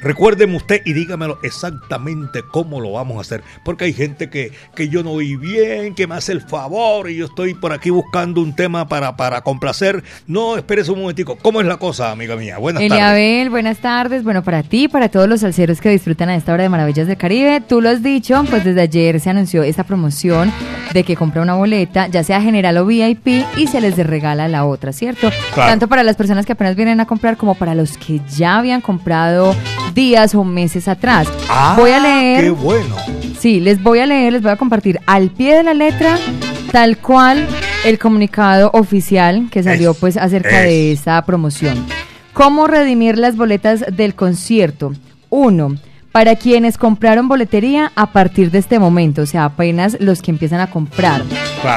Recuérdeme 0.00 0.56
usted 0.56 0.82
y 0.84 0.92
dígamelo 0.92 1.38
exactamente 1.42 2.42
cómo 2.42 2.80
lo 2.80 2.92
vamos 2.92 3.18
a 3.18 3.20
hacer. 3.22 3.42
Porque 3.64 3.86
hay 3.86 3.92
gente 3.92 4.28
que, 4.30 4.52
que 4.74 4.88
yo 4.88 5.02
no 5.02 5.12
oí 5.12 5.36
bien, 5.36 5.94
que 5.94 6.06
me 6.06 6.14
hace 6.14 6.32
el 6.32 6.42
favor 6.42 7.10
y 7.10 7.16
yo 7.16 7.26
estoy 7.26 7.54
por 7.54 7.72
aquí 7.72 7.90
buscando 7.90 8.40
un 8.40 8.54
tema 8.54 8.88
para, 8.88 9.16
para 9.16 9.40
complacer. 9.40 10.04
No, 10.26 10.56
espérese 10.56 10.92
un 10.92 11.00
momentico. 11.00 11.36
¿Cómo 11.40 11.60
es 11.60 11.66
la 11.66 11.78
cosa, 11.78 12.10
amiga 12.10 12.36
mía? 12.36 12.58
Buenas 12.58 12.82
Eliabel, 12.82 13.38
tardes. 13.38 13.50
buenas 13.50 13.78
tardes. 13.78 14.24
Bueno, 14.24 14.42
para 14.42 14.62
ti, 14.62 14.88
para 14.88 15.08
todos 15.08 15.28
los 15.28 15.40
salseros 15.40 15.80
que 15.80 15.88
disfrutan 15.88 16.28
a 16.28 16.36
esta 16.36 16.52
hora 16.52 16.62
de 16.62 16.68
Maravillas 16.68 17.06
del 17.06 17.16
Caribe, 17.16 17.60
tú 17.60 17.80
lo 17.80 17.88
has 17.88 18.02
dicho, 18.02 18.44
pues 18.50 18.64
desde 18.64 18.82
ayer 18.82 19.18
se 19.20 19.30
anunció 19.30 19.62
esta 19.62 19.84
promoción 19.84 20.52
de 20.92 21.04
que 21.04 21.16
compra 21.16 21.42
una 21.42 21.54
boleta, 21.54 22.06
ya 22.08 22.22
sea 22.22 22.40
general 22.40 22.76
o 22.78 22.86
VIP, 22.86 23.44
y 23.56 23.66
se 23.66 23.80
les 23.80 23.96
regala 23.96 24.48
la 24.48 24.64
otra, 24.64 24.92
¿cierto? 24.92 25.30
Tanto 25.54 25.88
para 25.88 26.02
las 26.02 26.16
personas 26.16 26.46
que 26.46 26.52
apenas 26.52 26.76
vienen 26.76 27.00
a 27.00 27.06
comprar 27.06 27.36
como 27.36 27.54
para 27.54 27.74
los 27.74 27.96
que 27.98 28.20
ya 28.28 28.58
habían 28.58 28.80
comprado 28.80 29.54
días 29.96 30.36
o 30.36 30.44
meses 30.44 30.86
atrás. 30.86 31.26
Ah, 31.48 31.74
voy 31.76 31.90
a 31.90 31.98
leer. 31.98 32.44
Qué 32.44 32.50
bueno. 32.50 32.94
Sí, 33.40 33.58
les 33.58 33.82
voy 33.82 33.98
a 33.98 34.06
leer, 34.06 34.34
les 34.34 34.42
voy 34.42 34.52
a 34.52 34.56
compartir 34.56 35.00
al 35.06 35.30
pie 35.30 35.56
de 35.56 35.62
la 35.64 35.74
letra 35.74 36.16
tal 36.70 36.98
cual 36.98 37.48
el 37.84 37.98
comunicado 37.98 38.70
oficial 38.74 39.48
que 39.50 39.62
salió 39.62 39.94
pues 39.94 40.16
acerca 40.16 40.60
de 40.60 40.92
esta 40.92 41.24
promoción. 41.24 41.84
¿Cómo 42.32 42.66
redimir 42.66 43.18
las 43.18 43.36
boletas 43.36 43.84
del 43.96 44.14
concierto? 44.14 44.92
Uno, 45.30 45.76
para 46.16 46.34
quienes 46.34 46.78
compraron 46.78 47.28
boletería 47.28 47.92
a 47.94 48.10
partir 48.10 48.50
de 48.50 48.56
este 48.56 48.78
momento, 48.78 49.20
o 49.20 49.26
sea, 49.26 49.44
apenas 49.44 49.98
los 50.00 50.22
que 50.22 50.30
empiezan 50.30 50.60
a 50.60 50.70
comprar. 50.70 51.22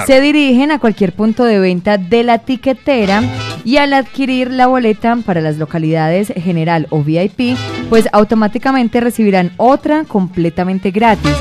Se 0.08 0.22
dirigen 0.22 0.72
a 0.72 0.80
cualquier 0.80 1.12
punto 1.12 1.44
de 1.44 1.60
venta 1.60 1.98
de 1.98 2.24
la 2.24 2.38
tiquetera 2.40 3.22
y 3.66 3.76
al 3.76 3.92
adquirir 3.92 4.50
la 4.50 4.68
boleta 4.68 5.18
para 5.26 5.42
las 5.42 5.58
localidades 5.58 6.32
general 6.38 6.88
o 6.90 7.04
VIP, 7.04 7.58
pues 7.90 8.08
automáticamente 8.14 9.02
recibirán 9.02 9.52
otra 9.58 10.06
completamente 10.06 10.92
gratis. 10.92 11.36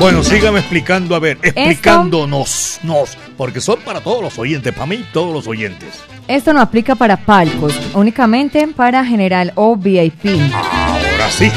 Bueno, 0.00 0.24
sígame 0.24 0.58
explicando, 0.58 1.14
a 1.14 1.20
ver, 1.20 1.38
explicándonos, 1.42 2.80
nos, 2.82 3.16
porque 3.40 3.62
son 3.62 3.80
para 3.80 4.02
todos 4.02 4.22
los 4.22 4.38
oyentes, 4.38 4.70
para 4.74 4.84
mí 4.84 5.02
todos 5.14 5.32
los 5.32 5.46
oyentes. 5.46 6.04
Esto 6.28 6.52
no 6.52 6.60
aplica 6.60 6.94
para 6.94 7.16
palcos, 7.16 7.72
únicamente 7.94 8.68
para 8.68 9.02
general 9.02 9.52
o 9.54 9.76
VIP. 9.76 10.26
Ahora 10.52 11.30
sí. 11.30 11.50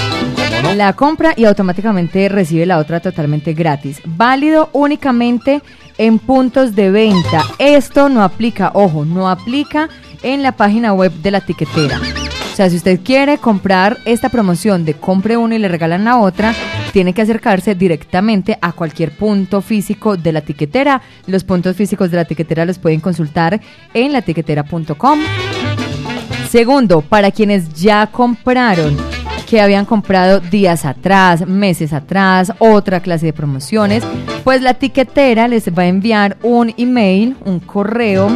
La 0.77 0.93
compra 0.93 1.33
y 1.35 1.43
automáticamente 1.43 2.29
recibe 2.29 2.65
la 2.65 2.77
otra 2.77 3.01
totalmente 3.01 3.51
gratis. 3.51 3.99
Válido 4.05 4.69
únicamente 4.71 5.61
en 5.97 6.19
puntos 6.19 6.73
de 6.73 6.89
venta. 6.89 7.43
Esto 7.59 8.07
no 8.07 8.23
aplica, 8.23 8.71
ojo, 8.73 9.03
no 9.03 9.29
aplica 9.29 9.89
en 10.21 10.41
la 10.41 10.53
página 10.53 10.93
web 10.93 11.11
de 11.11 11.31
la 11.31 11.41
tiquetera. 11.41 11.99
O 12.53 12.55
sea, 12.55 12.69
si 12.69 12.75
usted 12.75 12.99
quiere 13.03 13.39
comprar 13.39 13.97
esta 14.05 14.29
promoción 14.29 14.85
de 14.85 14.93
compre 14.93 15.37
uno 15.37 15.55
y 15.55 15.57
le 15.57 15.67
regalan 15.67 16.05
la 16.05 16.19
otra, 16.19 16.53
tiene 16.91 17.11
que 17.11 17.23
acercarse 17.23 17.73
directamente 17.73 18.59
a 18.61 18.73
cualquier 18.73 19.17
punto 19.17 19.59
físico 19.61 20.17
de 20.17 20.31
la 20.31 20.41
tiquetera. 20.41 21.01
Los 21.25 21.43
puntos 21.43 21.75
físicos 21.75 22.11
de 22.11 22.17
la 22.17 22.25
tiquetera 22.25 22.65
los 22.65 22.77
pueden 22.77 22.99
consultar 22.99 23.59
en 23.95 24.13
latiquetera.com. 24.13 25.19
Segundo, 26.47 27.01
para 27.01 27.31
quienes 27.31 27.73
ya 27.73 28.05
compraron 28.05 28.95
que 29.53 29.61
habían 29.61 29.85
comprado 29.85 30.39
días 30.39 30.83
atrás, 30.83 31.45
meses 31.45 31.93
atrás, 31.93 32.51
otra 32.57 33.01
clase 33.01 33.27
de 33.27 33.33
promociones, 33.33 34.03
pues 34.43 34.63
la 34.63 34.73
tiquetera 34.73 35.47
les 35.47 35.69
va 35.69 35.83
a 35.83 35.87
enviar 35.87 36.37
un 36.41 36.73
email, 36.75 37.35
un 37.45 37.59
correo, 37.59 38.31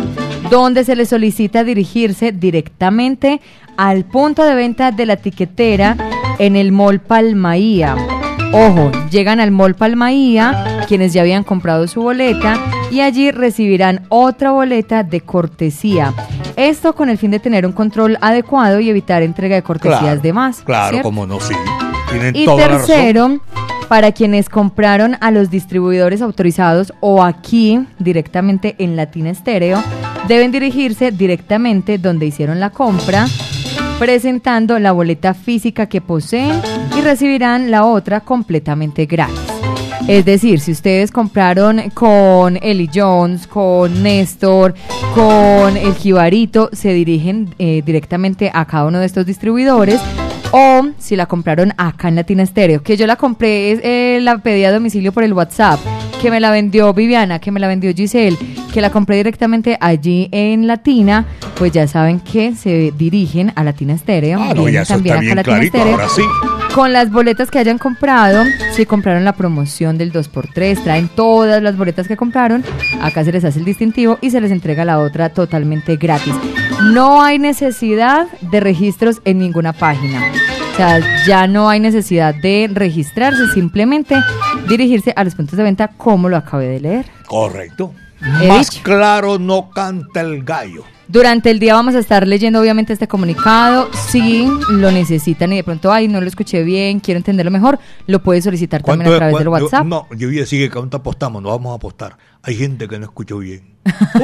donde 0.51 0.83
se 0.83 0.95
les 0.95 1.09
solicita 1.09 1.63
dirigirse 1.63 2.31
directamente 2.31 3.41
al 3.77 4.05
punto 4.05 4.43
de 4.43 4.53
venta 4.53 4.91
de 4.91 5.07
la 5.07 5.15
tiquetera 5.15 5.97
en 6.37 6.55
el 6.55 6.71
Mall 6.71 6.99
Palmaía. 6.99 7.95
Ojo, 8.53 8.91
llegan 9.09 9.39
al 9.39 9.49
Mall 9.49 9.73
Palmaía 9.73 10.85
quienes 10.87 11.13
ya 11.13 11.21
habían 11.21 11.43
comprado 11.43 11.87
su 11.87 12.03
boleta 12.03 12.59
y 12.91 13.01
allí 13.01 13.31
recibirán 13.31 14.05
otra 14.09 14.51
boleta 14.51 15.01
de 15.01 15.21
cortesía. 15.21 16.13
Esto 16.57 16.95
con 16.95 17.09
el 17.09 17.19
fin 17.19 17.29
de 17.29 17.39
tener 17.39 17.67
un 17.67 17.71
control 17.71 18.17
adecuado 18.19 18.79
y 18.79 18.89
evitar 18.89 19.21
entrega 19.21 19.55
de 19.55 19.61
cortesías 19.61 20.23
de 20.23 20.33
más. 20.33 20.61
Claro, 20.61 21.03
como 21.03 21.27
no, 21.27 21.39
sí. 21.39 21.53
y 22.33 22.47
tercero, 22.47 23.39
para 23.87 24.11
quienes 24.11 24.49
compraron 24.49 25.17
a 25.21 25.29
los 25.29 25.51
distribuidores 25.51 26.23
autorizados 26.23 26.91
o 26.99 27.23
aquí 27.23 27.85
directamente 27.99 28.75
en 28.79 28.95
Latina 28.95 29.29
Estéreo, 29.29 29.83
deben 30.27 30.51
dirigirse 30.51 31.11
directamente 31.11 31.99
donde 31.99 32.25
hicieron 32.25 32.59
la 32.59 32.71
compra 32.71 33.27
presentando 33.99 34.79
la 34.79 34.91
boleta 34.93 35.35
física 35.35 35.85
que 35.85 36.01
poseen 36.01 36.59
y 36.97 37.01
recibirán 37.01 37.69
la 37.69 37.85
otra 37.85 38.21
completamente 38.21 39.05
gratis. 39.05 39.56
Es 40.07 40.23
decir, 40.23 40.61
si 40.61 40.71
ustedes 40.71 41.11
compraron 41.11 41.89
con 41.93 42.57
Eli 42.61 42.89
Jones, 42.93 43.45
con 43.45 44.03
Néstor, 44.03 44.73
con 45.13 45.75
el 45.75 45.93
Jibarito, 45.95 46.69
se 46.71 46.93
dirigen 46.93 47.53
eh, 47.59 47.81
directamente 47.85 48.49
a 48.53 48.63
cada 48.63 48.85
uno 48.85 48.99
de 48.99 49.05
estos 49.05 49.25
distribuidores. 49.25 49.99
O 50.51 50.87
si 50.97 51.17
la 51.17 51.25
compraron 51.25 51.73
acá 51.75 52.07
en 52.07 52.15
Latina 52.15 52.43
Estéreo, 52.43 52.81
que 52.81 52.95
yo 52.95 53.05
la 53.05 53.17
compré, 53.17 53.71
eh, 53.83 54.21
la 54.21 54.37
pedí 54.37 54.63
a 54.63 54.71
domicilio 54.71 55.11
por 55.11 55.25
el 55.25 55.33
WhatsApp, 55.33 55.77
que 56.21 56.31
me 56.31 56.39
la 56.39 56.51
vendió 56.51 56.93
Viviana, 56.93 57.39
que 57.39 57.51
me 57.51 57.59
la 57.59 57.67
vendió 57.67 57.93
Giselle, 57.93 58.37
que 58.73 58.79
la 58.79 58.89
compré 58.89 59.17
directamente 59.17 59.77
allí 59.81 60.29
en 60.31 60.67
Latina, 60.67 61.25
pues 61.57 61.73
ya 61.73 61.85
saben 61.85 62.21
que 62.21 62.55
se 62.55 62.93
dirigen 62.97 63.51
a 63.55 63.63
Latina 63.65 63.93
Estéreo. 63.93 64.39
Ah, 64.41 64.53
no, 64.53 64.69
ya 64.69 64.85
también 64.85 65.37
está 65.37 65.59
bien. 65.59 65.73
Ahora 65.75 66.07
sí. 66.07 66.21
Con 66.73 66.93
las 66.93 67.11
boletas 67.11 67.49
que 67.49 67.57
hayan 67.57 67.79
comprado, 67.79 68.43
si 68.73 68.85
compraron 68.85 69.25
la 69.25 69.33
promoción 69.33 69.97
del 69.97 70.13
2x3, 70.13 70.83
traen 70.83 71.09
todas 71.09 71.61
las 71.61 71.75
boletas 71.75 72.07
que 72.07 72.15
compraron, 72.15 72.63
acá 73.01 73.23
se 73.23 73.31
les 73.31 73.43
hace 73.43 73.59
el 73.59 73.65
distintivo 73.65 74.19
y 74.21 74.29
se 74.29 74.39
les 74.41 74.51
entrega 74.51 74.85
la 74.85 74.99
otra 74.99 75.29
totalmente 75.29 75.95
gratis. 75.95 76.35
No 76.93 77.23
hay 77.23 77.39
necesidad 77.39 78.27
de 78.41 78.59
registros 78.59 79.21
en 79.25 79.39
ninguna 79.39 79.73
página. 79.73 80.21
O 80.73 80.75
sea, 80.77 80.99
ya 81.25 81.47
no 81.47 81.69
hay 81.69 81.79
necesidad 81.79 82.35
de 82.35 82.69
registrarse, 82.71 83.47
simplemente 83.53 84.15
dirigirse 84.69 85.11
a 85.15 85.23
los 85.23 85.33
puntos 85.33 85.57
de 85.57 85.63
venta 85.63 85.87
como 85.87 86.29
lo 86.29 86.37
acabé 86.37 86.67
de 86.67 86.79
leer. 86.79 87.05
Correcto. 87.25 87.93
Más 88.47 88.69
claro 88.81 89.39
no 89.39 89.71
canta 89.71 90.21
el 90.21 90.43
gallo. 90.43 90.83
Durante 91.07 91.51
el 91.51 91.59
día 91.59 91.73
vamos 91.73 91.95
a 91.95 91.99
estar 91.99 92.27
leyendo 92.27 92.59
obviamente 92.59 92.91
este 92.91 93.07
comunicado. 93.07 93.89
Si 93.93 94.45
lo 94.69 94.91
necesitan 94.91 95.53
y 95.53 95.57
de 95.57 95.63
pronto, 95.63 95.91
ay, 95.91 96.07
no 96.07 96.19
lo 96.19 96.27
escuché 96.27 96.63
bien, 96.63 96.99
quiero 96.99 97.17
entenderlo 97.17 97.49
mejor, 97.49 97.79
lo 98.07 98.21
puede 98.21 98.41
solicitar 98.41 98.83
también 98.83 99.13
a 99.13 99.17
través 99.17 99.37
del 99.37 99.47
WhatsApp. 99.47 99.85
no, 99.85 100.07
yo 100.15 100.27
voy 100.27 100.37
a 100.37 100.41
decir 100.41 100.67
que 100.67 100.73
cuando 100.73 100.97
apostamos, 100.97 101.41
no 101.41 101.49
vamos 101.49 101.71
a 101.71 101.75
apostar. 101.75 102.17
Hay 102.43 102.55
gente 102.55 102.87
que 102.87 102.99
no 102.99 103.05
escuchó 103.05 103.39
bien. 103.39 103.77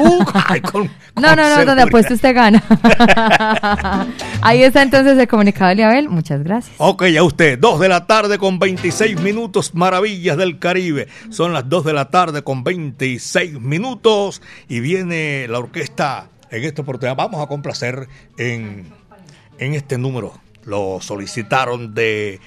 no, 1.16 1.36
no, 1.36 1.36
no, 1.36 1.64
donde 1.64 1.82
apuesto 1.82 2.14
usted 2.14 2.34
gana. 2.34 2.62
Ahí 4.42 4.62
está 4.62 4.82
entonces 4.82 5.18
el 5.18 5.28
comunicado 5.28 5.74
de 5.74 5.84
Abel. 5.84 6.08
Muchas 6.08 6.42
gracias. 6.42 6.74
Ok, 6.78 7.04
a 7.18 7.22
usted. 7.22 7.58
Dos 7.58 7.80
de 7.80 7.88
la 7.88 8.06
tarde 8.06 8.38
con 8.38 8.58
26 8.58 9.20
minutos. 9.20 9.74
Maravillas 9.74 10.36
del 10.36 10.58
Caribe. 10.58 11.08
Son 11.30 11.52
las 11.52 11.68
dos 11.68 11.84
de 11.84 11.92
la 11.92 12.10
tarde 12.10 12.42
con 12.42 12.64
26 12.64 13.60
minutos. 13.60 14.42
Y 14.68 14.80
viene 14.80 15.46
la 15.48 15.58
orquesta 15.58 16.28
en 16.56 16.64
esta 16.64 16.82
oportunidad. 16.82 17.16
Vamos 17.16 17.42
a 17.42 17.46
complacer 17.46 18.08
en, 18.38 18.86
en 19.58 19.74
este 19.74 19.98
número. 19.98 20.40
Lo 20.64 21.00
solicitaron 21.00 21.94
de 21.94 22.40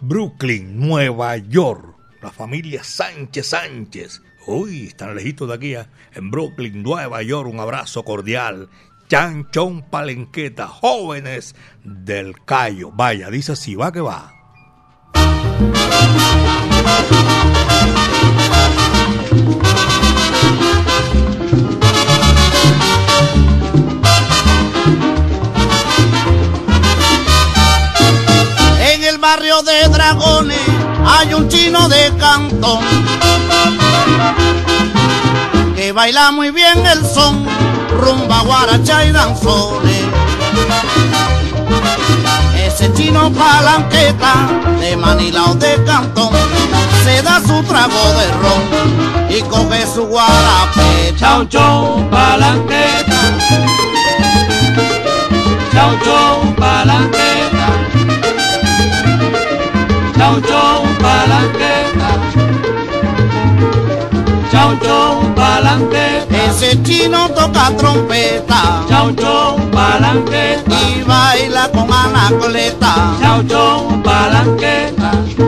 Brooklyn, 0.00 0.78
Nueva 0.78 1.36
York. 1.36 1.96
La 2.22 2.30
familia 2.30 2.82
Sánchez 2.82 3.48
Sánchez. 3.48 4.22
Uy, 4.46 4.86
están 4.86 5.14
lejitos 5.14 5.48
de 5.48 5.54
aquí, 5.54 5.74
¿eh? 5.74 5.86
en 6.14 6.30
Brooklyn, 6.30 6.82
Nueva 6.82 7.22
York. 7.22 7.48
Un 7.48 7.60
abrazo 7.60 8.04
cordial. 8.04 8.68
Chanchón 9.08 9.82
Palenqueta, 9.82 10.66
jóvenes 10.66 11.54
del 11.84 12.34
Cayo. 12.44 12.90
Vaya, 12.92 13.30
dice 13.30 13.52
así, 13.52 13.74
va 13.74 13.92
que 13.92 14.00
va. 14.00 14.32
Barrio 29.36 29.60
de 29.62 29.88
Dragones 29.88 30.58
hay 31.04 31.34
un 31.34 31.46
chino 31.48 31.88
de 31.90 32.10
cantón 32.18 32.80
que 35.74 35.92
baila 35.92 36.30
muy 36.32 36.50
bien 36.50 36.86
el 36.86 37.04
son, 37.04 37.44
rumba, 38.00 38.40
guaracha 38.40 39.04
y 39.04 39.12
danzones. 39.12 40.04
Ese 42.64 42.90
chino 42.94 43.30
palanqueta 43.30 44.48
de 44.80 44.96
Manila 44.96 45.44
o 45.50 45.54
de 45.54 45.84
Cantón 45.84 46.30
se 47.04 47.20
da 47.22 47.40
su 47.40 47.62
trago 47.64 48.04
de 48.18 48.32
ron 48.40 48.62
y 49.28 49.42
coge 49.42 49.86
su 49.86 50.06
guarape. 50.06 51.14
Chau 51.18 51.44
chau 51.44 52.08
palanqueta, 52.10 53.20
chau 55.72 55.92
chau 56.04 56.54
palanqueta, 56.56 57.45
chau 60.26 60.40
chau 60.40 60.84
palanqueta, 61.02 62.10
chau 64.52 64.70
chau 64.82 65.22
palanqueta. 65.36 66.36
Ese 66.46 66.82
chino 66.82 67.28
toca 67.28 67.70
trompeta 67.78 68.84
Chau 68.88 69.12
chau 69.12 69.56
palanqueta, 69.72 70.76
y 70.90 71.02
baila 71.02 71.68
con 71.72 71.92
anacoleta. 71.92 72.92
chau 73.20 73.42
chau 73.48 74.02
palanqueta. 74.02 75.45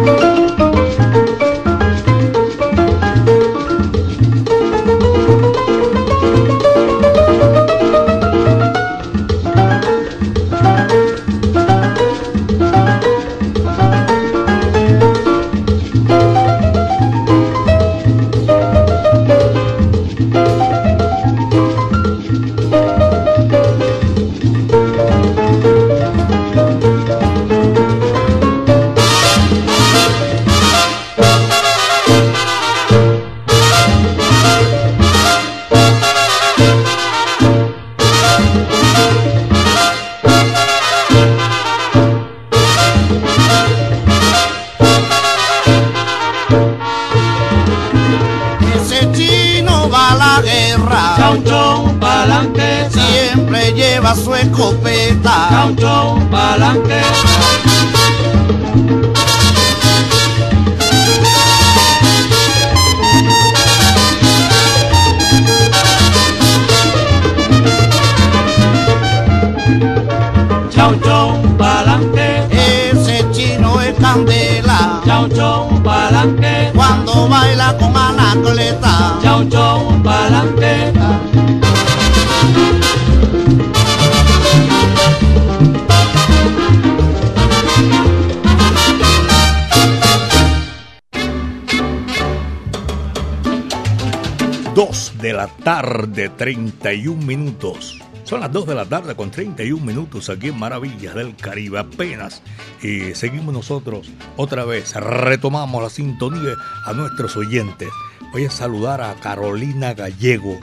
31 96.38 97.26
minutos. 97.26 98.00
Son 98.24 98.40
las 98.40 98.52
2 98.52 98.66
de 98.68 98.74
la 98.74 98.86
tarde 98.86 99.16
con 99.16 99.30
31 99.30 99.84
minutos 99.84 100.30
aquí 100.30 100.48
en 100.48 100.58
Maravillas 100.58 101.14
del 101.14 101.34
Caribe 101.36 101.80
apenas. 101.80 102.42
Y 102.80 103.14
seguimos 103.14 103.52
nosotros 103.52 104.08
otra 104.36 104.64
vez, 104.64 104.94
retomamos 104.94 105.82
la 105.82 105.90
sintonía 105.90 106.54
a 106.86 106.92
nuestros 106.92 107.36
oyentes. 107.36 107.88
Voy 108.32 108.44
a 108.44 108.50
saludar 108.50 109.02
a 109.02 109.14
Carolina 109.14 109.94
Gallego, 109.94 110.58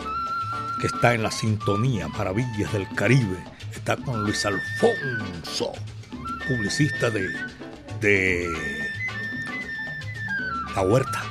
que 0.79 0.87
está 0.87 1.13
en 1.13 1.23
la 1.23 1.31
sintonía 1.31 2.07
Maravillas 2.07 2.71
del 2.71 2.87
Caribe. 2.95 3.37
Está 3.73 3.97
con 3.97 4.23
Luis 4.23 4.45
Alfonso, 4.45 5.73
publicista 6.47 7.09
de, 7.09 7.27
de 7.99 8.47
La 10.73 10.83
Huerta. 10.83 11.24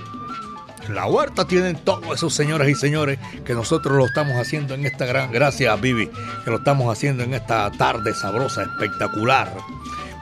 La 0.88 1.07
huerta 1.07 1.47
tienen 1.47 1.77
todos 1.77 2.14
esos 2.14 2.35
señores 2.35 2.68
y 2.68 2.75
señores 2.75 3.18
que 3.44 3.55
nosotros 3.55 3.97
lo 3.97 4.05
estamos 4.05 4.37
haciendo 4.37 4.75
en 4.75 4.85
esta 4.85 5.07
gran. 5.07 5.33
Gracias, 5.33 5.81
Vivi, 5.81 6.11
que 6.44 6.51
lo 6.51 6.59
estamos 6.59 6.92
haciendo 6.92 7.23
en 7.23 7.35
esta 7.35 7.70
tarde 7.70 8.14
sabrosa, 8.14 8.62
espectacular. 8.62 9.53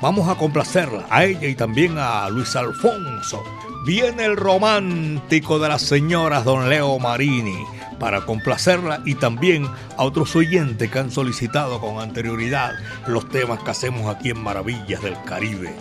Vamos 0.00 0.28
a 0.28 0.36
complacerla 0.36 1.06
a 1.10 1.24
ella 1.24 1.48
y 1.48 1.54
también 1.54 1.96
a 1.98 2.28
Luis 2.28 2.54
Alfonso. 2.56 3.42
Viene 3.84 4.24
el 4.24 4.36
romántico 4.36 5.58
de 5.58 5.68
las 5.68 5.82
señoras 5.82 6.44
Don 6.44 6.68
Leo 6.68 6.98
Marini 6.98 7.64
para 7.98 8.22
complacerla 8.22 9.00
y 9.04 9.14
también 9.14 9.64
a 9.96 10.02
otros 10.04 10.34
oyentes 10.34 10.90
que 10.90 10.98
han 10.98 11.10
solicitado 11.10 11.80
con 11.80 12.00
anterioridad 12.00 12.72
los 13.06 13.28
temas 13.28 13.62
que 13.62 13.70
hacemos 13.70 14.12
aquí 14.12 14.30
en 14.30 14.42
Maravillas 14.42 15.02
del 15.02 15.16
Caribe. 15.24 15.74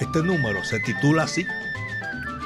Este 0.00 0.22
número 0.22 0.64
se 0.64 0.80
titula 0.80 1.24
así. 1.24 1.44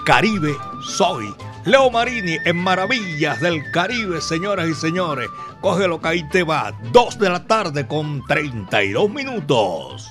Caribe 0.04 0.54
soy. 0.82 1.32
Leo 1.64 1.90
Marini 1.90 2.38
en 2.44 2.56
Maravillas 2.56 3.40
del 3.40 3.70
Caribe, 3.70 4.20
señoras 4.20 4.68
y 4.68 4.74
señores. 4.74 5.28
Cógelo 5.60 6.00
que 6.00 6.08
ahí 6.08 6.28
te 6.30 6.42
va. 6.42 6.72
Dos 6.90 7.18
de 7.18 7.28
la 7.28 7.44
tarde 7.44 7.86
con 7.86 8.24
32 8.26 9.10
minutos. 9.10 10.10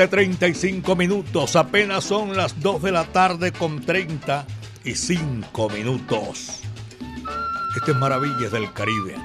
tarde, 0.00 0.08
35 0.08 0.96
minutos. 0.96 1.56
Apenas 1.56 2.04
son 2.04 2.36
las 2.36 2.58
2 2.60 2.82
de 2.82 2.92
la 2.92 3.04
tarde 3.04 3.52
con 3.52 3.80
35 3.84 5.68
minutos. 5.68 6.60
Este 7.76 7.90
es 7.90 7.96
Maravillas 7.96 8.50
del 8.50 8.72
Caribe. 8.72 9.16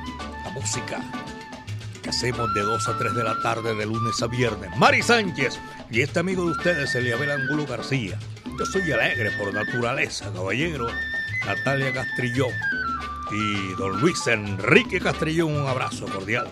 La 0.44 0.52
música 0.52 1.02
que 2.02 2.10
hacemos 2.10 2.54
de 2.54 2.62
2 2.62 2.90
a 2.90 2.98
3 2.98 3.16
de 3.16 3.24
la 3.24 3.40
tarde 3.42 3.74
de 3.74 3.86
lunes 3.86 4.22
a 4.22 4.28
viernes. 4.28 4.70
Mari 4.78 5.02
Sánchez 5.02 5.58
y 5.90 6.02
este 6.02 6.20
amigo 6.20 6.44
de 6.44 6.52
ustedes, 6.52 6.94
Eliabel 6.94 7.32
Angulo 7.32 7.66
García. 7.66 8.20
Yo 8.60 8.66
soy 8.66 8.92
alegre 8.92 9.32
por 9.38 9.54
naturaleza, 9.54 10.32
caballero. 10.34 10.88
Natalia 11.46 11.94
Castrillón 11.94 12.52
y 13.32 13.74
don 13.76 14.02
Luis 14.02 14.28
Enrique 14.28 15.00
Castrillón, 15.00 15.56
un 15.56 15.68
abrazo 15.68 16.06
cordial. 16.08 16.48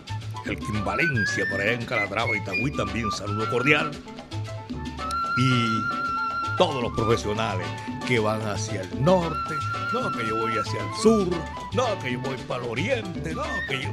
El 0.45 0.59
Kim 0.59 0.83
Valencia 0.83 1.45
por 1.49 1.61
allá 1.61 1.73
en 1.73 1.85
Calatrava 1.85 2.35
y 2.35 2.43
Tagüí 2.43 2.71
también 2.71 3.11
saludo 3.11 3.49
cordial. 3.49 3.91
Y 5.37 6.57
todos 6.57 6.81
los 6.83 6.93
profesionales 6.93 7.67
que 8.07 8.19
van 8.19 8.41
hacia 8.41 8.81
el 8.81 9.03
norte, 9.03 9.55
no 9.93 10.11
que 10.11 10.27
yo 10.27 10.35
voy 10.37 10.51
hacia 10.57 10.79
el 10.83 11.01
sur, 11.01 11.27
no 11.73 11.99
que 11.99 12.11
yo 12.11 12.19
voy 12.19 12.37
para 12.47 12.63
el 12.63 12.69
oriente, 12.69 13.33
no 13.33 13.43
que 13.67 13.83
yo... 13.83 13.89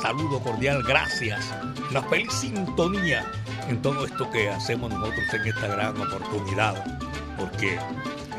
Saludo 0.00 0.38
cordial, 0.40 0.82
gracias. 0.82 1.52
Una 1.90 2.02
feliz 2.02 2.32
sintonía 2.32 3.24
en 3.68 3.80
todo 3.80 4.04
esto 4.04 4.30
que 4.30 4.50
hacemos 4.50 4.90
nosotros 4.90 5.24
en 5.32 5.46
esta 5.46 5.66
gran 5.66 6.00
oportunidad. 6.00 6.84
Porque 7.38 7.78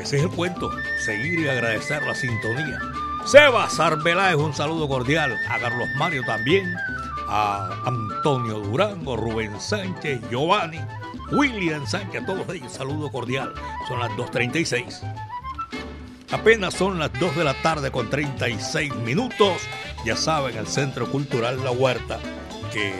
ese 0.00 0.18
es 0.18 0.22
el 0.22 0.30
cuento, 0.30 0.70
seguir 1.04 1.40
y 1.40 1.48
agradecer 1.48 2.02
la 2.02 2.14
sintonía. 2.14 2.78
Sebas 3.26 3.80
Arbeláez, 3.80 4.36
un 4.36 4.54
saludo 4.54 4.86
cordial. 4.86 5.36
A 5.50 5.58
Carlos 5.58 5.88
Mario 5.96 6.22
también. 6.24 6.76
A 7.28 7.82
Antonio 7.84 8.60
Durango, 8.60 9.16
Rubén 9.16 9.60
Sánchez, 9.60 10.20
Giovanni, 10.30 10.78
William 11.32 11.86
Sánchez, 11.86 12.22
a 12.22 12.26
todos 12.26 12.48
ellos, 12.54 12.72
saludo 12.72 13.10
cordial. 13.10 13.52
Son 13.88 13.98
las 13.98 14.10
2.36. 14.12 15.00
Apenas 16.30 16.74
son 16.74 16.98
las 16.98 17.12
2 17.18 17.36
de 17.36 17.44
la 17.44 17.54
tarde 17.62 17.90
con 17.90 18.10
36 18.10 18.94
minutos. 18.96 19.62
Ya 20.04 20.16
saben, 20.16 20.56
el 20.56 20.66
Centro 20.66 21.10
Cultural 21.10 21.62
La 21.64 21.70
Huerta 21.70 22.18
que 22.72 22.92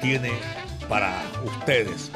tiene 0.00 0.32
para 0.88 1.22
ustedes 1.44 2.10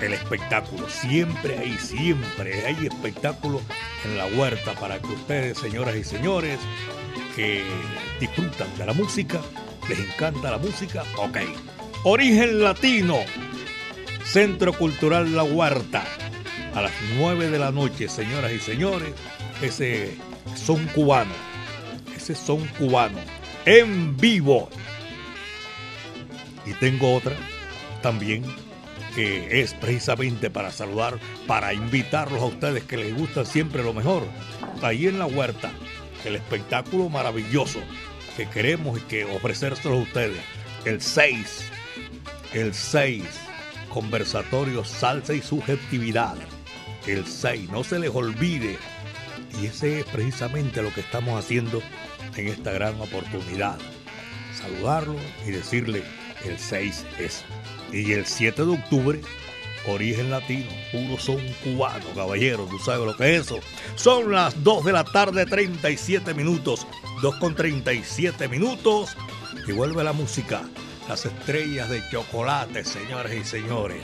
el 0.00 0.12
espectáculo. 0.12 0.88
Siempre 0.88 1.58
hay, 1.58 1.78
siempre 1.78 2.66
hay 2.66 2.86
espectáculo 2.86 3.60
en 4.04 4.18
la 4.18 4.26
huerta 4.26 4.74
para 4.74 4.98
que 4.98 5.08
ustedes, 5.08 5.58
señoras 5.58 5.96
y 5.96 6.04
señores, 6.04 6.58
que 7.36 7.64
disfrutan 8.20 8.68
de 8.76 8.86
la 8.86 8.92
música, 8.92 9.40
les 9.88 9.98
encanta 9.98 10.50
la 10.50 10.58
música, 10.58 11.04
ok. 11.16 11.38
Origen 12.04 12.62
Latino, 12.62 13.18
Centro 14.24 14.72
Cultural 14.72 15.34
La 15.34 15.44
Huerta, 15.44 16.04
a 16.74 16.82
las 16.82 16.92
9 17.16 17.50
de 17.50 17.58
la 17.58 17.70
noche, 17.70 18.08
señoras 18.08 18.52
y 18.52 18.58
señores, 18.58 19.12
ese 19.60 20.16
son 20.54 20.86
cubano, 20.88 21.32
ese 22.16 22.34
son 22.34 22.66
cubano, 22.78 23.18
en 23.64 24.16
vivo. 24.16 24.68
Y 26.66 26.72
tengo 26.74 27.14
otra 27.14 27.34
también 28.02 28.44
que 29.14 29.60
es 29.60 29.74
precisamente 29.74 30.50
para 30.50 30.70
saludar, 30.70 31.18
para 31.46 31.74
invitarlos 31.74 32.40
a 32.40 32.46
ustedes 32.46 32.84
que 32.84 32.96
les 32.96 33.14
gusta 33.16 33.44
siempre 33.44 33.82
lo 33.82 33.92
mejor. 33.92 34.22
Ahí 34.80 35.06
en 35.06 35.18
la 35.18 35.26
huerta, 35.26 35.70
el 36.24 36.36
espectáculo 36.36 37.08
maravilloso 37.08 37.80
que 38.36 38.48
queremos 38.48 38.98
y 38.98 39.02
que 39.02 39.24
ofrecérselo 39.24 39.96
a 39.96 40.02
ustedes. 40.02 40.40
El 40.84 41.00
6, 41.00 41.70
el 42.54 42.74
6, 42.74 43.24
conversatorio, 43.88 44.84
salsa 44.84 45.34
y 45.34 45.42
subjetividad. 45.42 46.36
El 47.06 47.26
6, 47.26 47.70
no 47.70 47.84
se 47.84 47.98
les 47.98 48.10
olvide. 48.10 48.78
Y 49.60 49.66
ese 49.66 50.00
es 50.00 50.06
precisamente 50.06 50.82
lo 50.82 50.92
que 50.92 51.00
estamos 51.00 51.38
haciendo 51.38 51.82
en 52.36 52.48
esta 52.48 52.72
gran 52.72 53.00
oportunidad. 53.00 53.78
Saludarlo 54.54 55.16
y 55.46 55.50
decirle, 55.50 56.02
el 56.44 56.58
6 56.58 57.04
es. 57.18 57.44
Y 57.92 58.12
el 58.12 58.26
7 58.26 58.64
de 58.64 58.72
octubre, 58.72 59.20
origen 59.86 60.30
latino, 60.30 60.70
puro 60.90 61.18
son 61.18 61.40
cubano, 61.62 62.04
caballero, 62.14 62.66
tú 62.70 62.78
sabes 62.78 63.06
lo 63.06 63.16
que 63.16 63.36
es 63.36 63.46
eso. 63.46 63.60
Son 63.96 64.32
las 64.32 64.62
2 64.62 64.84
de 64.84 64.92
la 64.92 65.04
tarde, 65.04 65.46
37 65.46 66.34
minutos, 66.34 66.86
2 67.20 67.36
con 67.36 67.54
37 67.54 68.48
minutos. 68.48 69.16
Y 69.66 69.72
vuelve 69.72 70.02
la 70.02 70.12
música, 70.12 70.62
las 71.08 71.24
estrellas 71.24 71.88
de 71.88 72.02
chocolate, 72.10 72.84
señores 72.84 73.40
y 73.40 73.44
señores. 73.44 74.02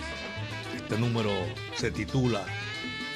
Este 0.76 0.96
número 0.98 1.30
se 1.74 1.90
titula 1.90 2.44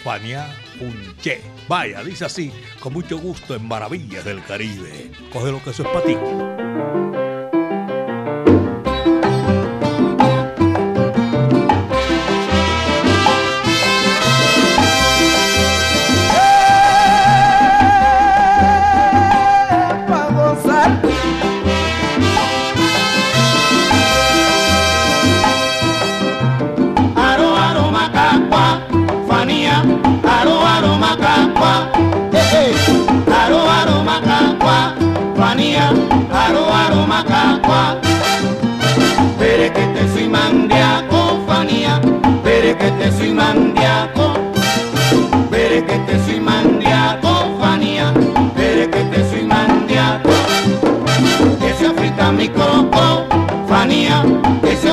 Fania 0.03 0.49
Punche. 0.79 1.41
Vaya, 1.69 2.03
dice 2.03 2.25
así, 2.25 2.53
con 2.81 2.93
mucho 2.93 3.19
gusto 3.19 3.55
en 3.55 3.67
Maravillas 3.67 4.25
del 4.25 4.43
Caribe. 4.45 5.13
Coge 5.33 5.53
lo 5.53 5.63
que 5.63 5.71
eso 5.71 5.85
es 5.85 5.89
para 5.89 6.05
ti. 6.05 7.32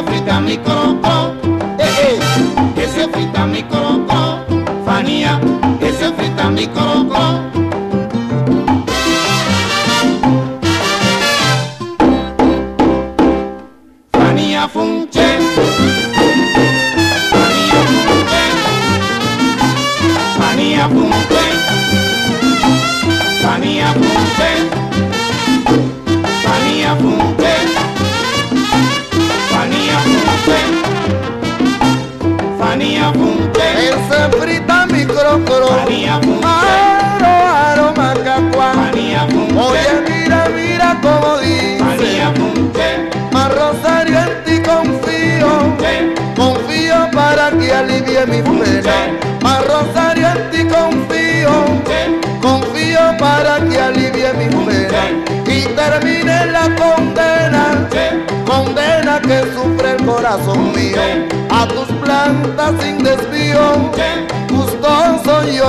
Afrita 0.09 0.41
mi 0.41 0.57
croco. 0.57 1.33
Eh, 1.77 1.85
eh, 1.85 2.19
que 2.75 2.87
se 2.87 3.03
afrita 3.03 3.45
mi 3.45 3.61
croco, 3.63 4.43
fanía, 4.83 5.39
que 5.79 5.91
se 5.91 6.05
afrita 6.05 6.49
mi 6.49 6.67
croco. 6.67 7.48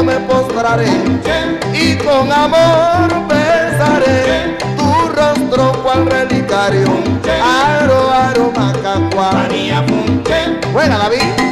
Yo 0.00 0.04
me 0.04 0.18
postraré 0.20 0.86
y 1.74 1.94
con 1.96 2.32
amor 2.32 3.08
besaré 3.28 4.56
tu 4.78 5.08
rostro 5.08 5.72
cual 5.82 6.06
relicario, 6.06 6.88
aro, 7.42 8.10
aro, 8.10 8.52
macacua. 8.56 9.30
Buena 10.72 10.98
David. 10.98 11.49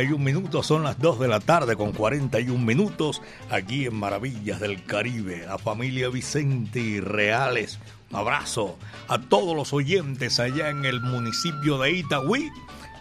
41 0.00 0.24
minutos. 0.24 0.66
Son 0.66 0.82
las 0.82 0.98
2 0.98 1.20
de 1.20 1.28
la 1.28 1.40
tarde 1.40 1.76
con 1.76 1.92
41 1.92 2.64
minutos 2.64 3.20
aquí 3.50 3.84
en 3.84 3.96
Maravillas 3.96 4.58
del 4.58 4.82
Caribe. 4.84 5.44
La 5.46 5.58
familia 5.58 6.08
Vicente 6.08 6.80
y 6.80 7.00
Reales. 7.00 7.78
Un 8.10 8.16
abrazo 8.16 8.78
a 9.08 9.18
todos 9.20 9.54
los 9.54 9.74
oyentes 9.74 10.40
allá 10.40 10.70
en 10.70 10.86
el 10.86 11.02
municipio 11.02 11.76
de 11.78 11.92
Itagüí. 11.92 12.50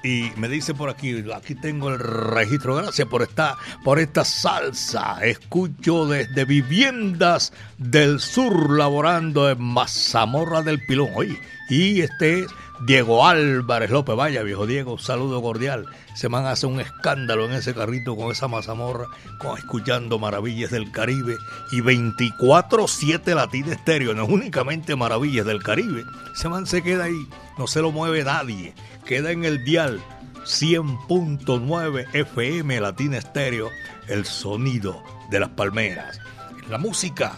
Y 0.03 0.31
me 0.35 0.49
dice 0.49 0.73
por 0.73 0.89
aquí, 0.89 1.23
aquí 1.33 1.55
tengo 1.55 1.89
el 1.89 1.99
registro, 1.99 2.75
gracias 2.75 3.07
por 3.07 3.21
esta, 3.21 3.57
por 3.83 3.99
esta 3.99 4.25
salsa. 4.25 5.19
Escucho 5.23 6.05
desde 6.05 6.43
Viviendas 6.43 7.53
del 7.77 8.19
Sur 8.19 8.71
laborando 8.71 9.49
en 9.49 9.61
Mazamorra 9.61 10.63
del 10.63 10.85
Pilón. 10.85 11.11
Oye, 11.15 11.39
y 11.69 12.01
este 12.01 12.41
es 12.41 12.47
Diego 12.81 13.27
Álvarez 13.27 13.89
López. 13.89 14.15
Vaya, 14.15 14.41
viejo 14.43 14.65
Diego, 14.65 14.97
saludo 14.97 15.41
cordial. 15.41 15.85
Se 16.15 16.29
man 16.29 16.45
hace 16.45 16.65
un 16.65 16.79
escándalo 16.79 17.45
en 17.45 17.53
ese 17.53 17.73
carrito 17.73 18.15
con 18.15 18.31
esa 18.31 18.47
mazamorra, 18.47 19.07
con, 19.39 19.57
escuchando 19.57 20.17
Maravillas 20.17 20.71
del 20.71 20.91
Caribe 20.91 21.37
y 21.71 21.81
24-7 21.81 23.35
Latina 23.35 23.73
Estéreo. 23.73 24.13
No 24.13 24.23
es 24.23 24.29
únicamente 24.29 24.95
Maravillas 24.95 25.45
del 25.45 25.61
Caribe. 25.61 26.03
Ese 26.33 26.47
man 26.47 26.65
se 26.65 26.81
queda 26.81 27.05
ahí, 27.05 27.27
no 27.57 27.67
se 27.67 27.81
lo 27.81 27.91
mueve 27.91 28.23
nadie. 28.23 28.73
Queda 29.05 29.31
en 29.31 29.43
el 29.43 29.63
dial 29.65 30.01
100.9 30.45 32.07
FM 32.13 32.79
Latina 32.79 33.17
Estéreo, 33.17 33.69
el 34.07 34.25
sonido 34.25 35.03
de 35.29 35.39
las 35.41 35.49
palmeras. 35.49 36.19
La 36.69 36.77
música, 36.77 37.35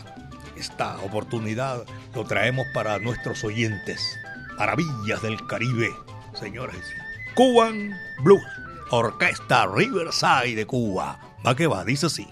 esta 0.56 1.00
oportunidad 1.00 1.84
lo 2.14 2.26
traemos 2.26 2.68
para 2.74 3.00
nuestros 3.00 3.44
oyentes. 3.44 4.21
Maravillas 4.62 5.20
del 5.24 5.44
Caribe, 5.48 5.92
señores. 6.40 6.86
Cuban 7.34 7.98
Blues, 8.24 8.46
Orquesta 8.92 9.66
Riverside 9.66 10.54
de 10.54 10.68
Cuba. 10.68 11.20
Va 11.44 11.56
que 11.56 11.66
va, 11.66 11.84
dice 11.84 12.06
así. 12.06 12.28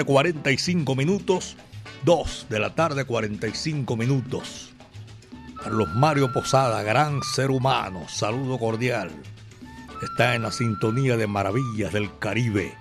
Tarde 0.00 0.12
45 0.12 0.96
minutos. 0.96 1.56
2 2.04 2.46
de 2.48 2.58
la 2.58 2.74
tarde 2.74 3.04
45 3.04 3.96
minutos. 3.96 4.72
Carlos 5.62 5.94
Mario 5.94 6.32
Posada, 6.32 6.82
gran 6.82 7.22
ser 7.22 7.50
humano, 7.50 8.06
saludo 8.08 8.58
cordial. 8.58 9.10
Está 10.02 10.34
en 10.34 10.42
la 10.42 10.52
sintonía 10.52 11.18
de 11.18 11.26
Maravillas 11.26 11.92
del 11.92 12.08
Caribe. 12.18 12.72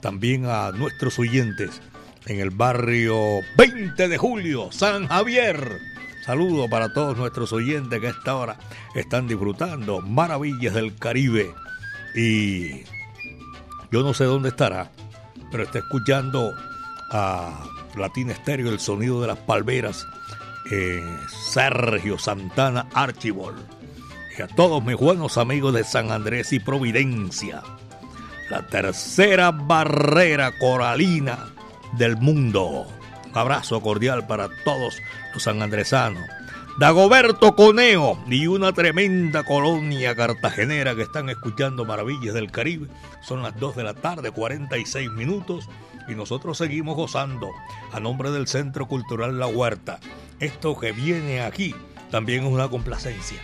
También 0.00 0.46
a 0.46 0.72
nuestros 0.72 1.20
oyentes 1.20 1.80
en 2.26 2.40
el 2.40 2.50
barrio 2.50 3.38
20 3.56 4.08
de 4.08 4.18
julio, 4.18 4.72
San 4.72 5.06
Javier. 5.06 5.78
Saludo 6.26 6.68
para 6.68 6.92
todos 6.92 7.16
nuestros 7.16 7.52
oyentes 7.52 8.00
que 8.00 8.08
a 8.08 8.10
esta 8.10 8.34
hora 8.34 8.56
están 8.96 9.28
disfrutando 9.28 10.00
Maravillas 10.00 10.74
del 10.74 10.96
Caribe. 10.96 11.54
Y 12.16 12.82
yo 13.92 14.02
no 14.02 14.12
sé 14.12 14.24
dónde 14.24 14.48
estará, 14.48 14.90
pero 15.50 15.64
está 15.64 15.78
escuchando 15.78 16.54
a 17.10 17.64
Latina 17.96 18.32
Estéreo, 18.32 18.70
el 18.70 18.80
sonido 18.80 19.20
de 19.20 19.28
las 19.28 19.38
palmeras, 19.38 20.06
eh, 20.70 21.04
Sergio 21.50 22.18
Santana 22.18 22.86
Archibald. 22.94 23.58
Y 24.38 24.42
a 24.42 24.46
todos 24.46 24.84
mis 24.84 24.96
buenos 24.96 25.38
amigos 25.38 25.74
de 25.74 25.84
San 25.84 26.12
Andrés 26.12 26.52
y 26.52 26.60
Providencia. 26.60 27.62
La 28.50 28.66
tercera 28.66 29.50
barrera 29.50 30.52
coralina 30.58 31.48
del 31.92 32.16
mundo. 32.16 32.86
Un 33.26 33.36
abrazo 33.36 33.80
cordial 33.80 34.26
para 34.26 34.48
todos 34.64 34.96
los 35.34 35.42
sanandresanos. 35.42 36.37
Dagoberto 36.78 37.56
Coneo 37.56 38.22
y 38.28 38.46
una 38.46 38.72
tremenda 38.72 39.42
colonia 39.42 40.14
cartagenera 40.14 40.94
que 40.94 41.02
están 41.02 41.28
escuchando 41.28 41.84
Maravillas 41.84 42.34
del 42.34 42.52
Caribe. 42.52 42.86
Son 43.20 43.42
las 43.42 43.58
2 43.58 43.74
de 43.74 43.82
la 43.82 43.94
tarde, 43.94 44.30
46 44.30 45.10
minutos, 45.10 45.68
y 46.06 46.14
nosotros 46.14 46.56
seguimos 46.56 46.94
gozando 46.94 47.50
a 47.90 47.98
nombre 47.98 48.30
del 48.30 48.46
Centro 48.46 48.86
Cultural 48.86 49.40
La 49.40 49.48
Huerta. 49.48 49.98
Esto 50.38 50.78
que 50.78 50.92
viene 50.92 51.40
aquí 51.40 51.74
también 52.12 52.44
es 52.44 52.52
una 52.52 52.68
complacencia. 52.68 53.40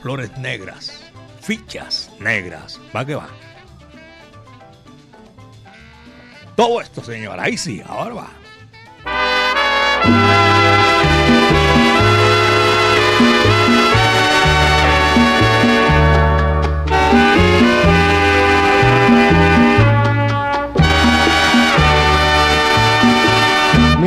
Flores 0.00 0.38
negras, 0.38 1.02
fichas 1.40 2.12
negras. 2.20 2.80
Va 2.94 3.04
que 3.04 3.16
va. 3.16 3.26
Todo 6.54 6.80
esto, 6.80 7.02
señora, 7.02 7.42
ahí 7.42 7.58
sí, 7.58 7.82
ahora 7.84 8.14
va. 8.14 8.30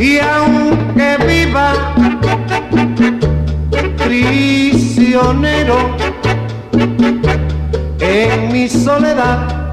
Y 0.00 0.18
aunque 0.18 1.18
viva 1.26 1.72
prisionero 3.98 5.76
en 7.98 8.50
mi 8.50 8.66
soledad, 8.66 9.70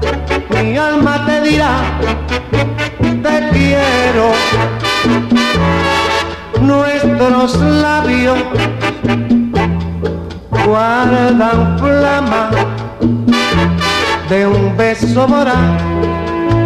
mi 0.50 0.76
alma 0.76 1.24
te 1.24 1.40
dirá, 1.40 1.78
te 3.00 3.48
quiero. 3.52 4.32
Nuestros 6.60 7.56
labios 7.56 8.38
guardan 10.66 11.78
flama 11.78 12.50
de 14.28 14.46
un 14.46 14.76
beso 14.76 15.26
voraz 15.26 15.82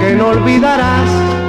que 0.00 0.16
no 0.16 0.30
olvidarás 0.30 1.41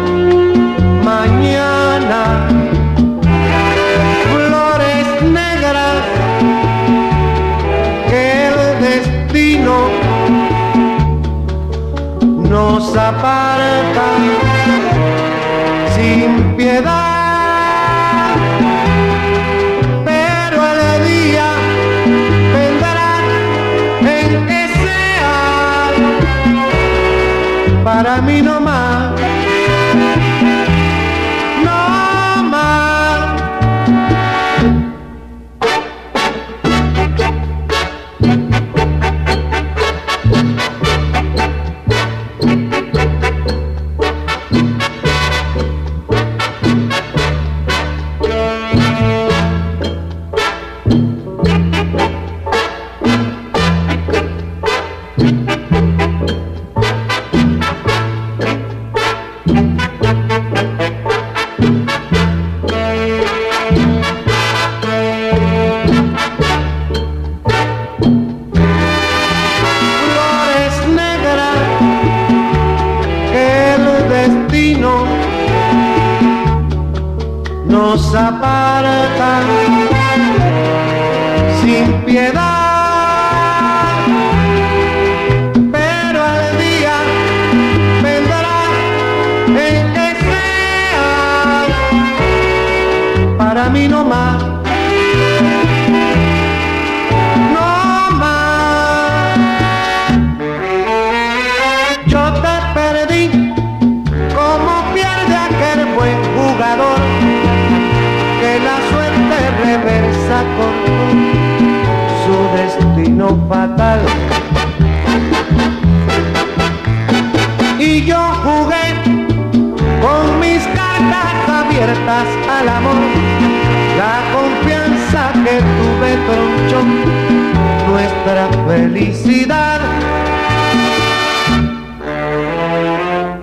felicidad. 129.03 129.79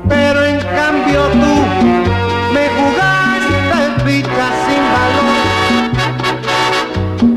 Pero 0.08 0.44
en 0.44 0.58
cambio 0.60 1.20
tú 1.32 1.54
me 2.54 2.68
jugaste 2.78 3.78
fichas 4.04 4.54
sin 4.66 4.82
valor, 4.96 5.38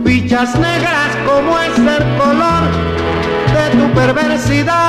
fichas 0.05 0.51
negras 0.59 1.11
como 1.25 1.59
es 1.59 1.77
el 1.77 2.03
color 2.17 2.63
de 3.53 3.63
tu 3.77 3.85
perversidad. 3.93 4.82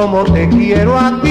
Como 0.00 0.22
te 0.32 0.48
quiero 0.48 0.96
a 0.96 1.20
ti. 1.20 1.28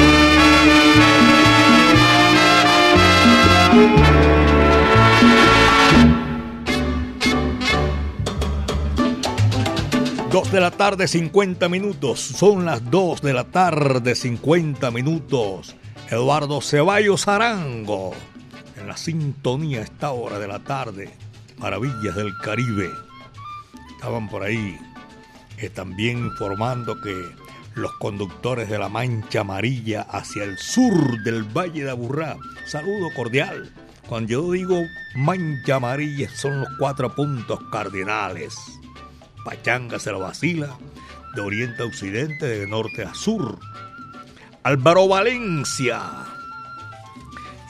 Dos 10.30 10.52
de 10.52 10.60
la 10.60 10.72
tarde, 10.72 11.08
50 11.08 11.70
minutos. 11.70 12.20
Son 12.20 12.66
las 12.66 12.92
dos 12.92 13.22
de 13.22 13.32
la 13.32 13.46
tarde, 13.46 14.16
50 14.16 14.92
minutos. 14.92 15.78
Eduardo 16.10 16.60
Ceballos 16.60 17.30
Arango. 17.30 18.12
En 18.76 18.88
la 18.88 18.98
sintonía 18.98 19.80
a 19.80 19.84
esta 19.84 20.12
hora 20.12 20.40
de 20.40 20.48
la 20.50 20.60
tarde. 20.60 21.14
Maravillas 21.58 22.16
del 22.18 22.38
Caribe. 22.44 22.90
Estaban 23.96 24.28
por 24.28 24.44
ahí 24.44 24.78
eh, 25.58 25.70
también 25.70 26.18
informando 26.18 27.00
que 27.00 27.47
los 27.78 27.94
conductores 27.94 28.70
de 28.70 28.80
la 28.80 28.90
Mancha 28.90 29.42
Amarilla 29.42 30.02
hacia 30.02 30.44
el 30.44 30.58
sur 30.58 31.22
del 31.24 31.44
Valle 31.44 31.84
de 31.84 31.92
Aburrá. 31.92 32.38
Saludo 32.66 33.10
cordial. 33.16 33.72
Cuando 34.08 34.32
yo 34.32 34.52
digo 34.52 34.82
Mancha 35.16 35.76
Amarilla 35.76 36.30
son 36.30 36.62
los 36.62 36.70
cuatro 36.80 37.14
puntos 37.14 37.60
cardinales. 37.72 38.56
Pachanga 39.46 40.00
se 40.00 40.12
lo 40.12 40.20
vacila, 40.20 40.78
de 41.36 41.42
oriente 41.42 41.84
a 41.84 41.86
occidente, 41.86 42.46
de 42.46 42.68
norte 42.68 43.04
a 43.04 43.14
sur. 43.14 43.60
Álvaro 44.64 45.08
Valencia. 45.08 46.02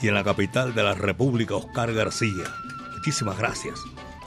Y 0.00 0.08
en 0.08 0.14
la 0.14 0.24
capital 0.24 0.74
de 0.74 0.82
la 0.82 0.94
República, 0.94 1.56
Oscar 1.56 1.92
García. 1.92 2.44
Muchísimas 2.96 3.38
gracias. 3.38 3.78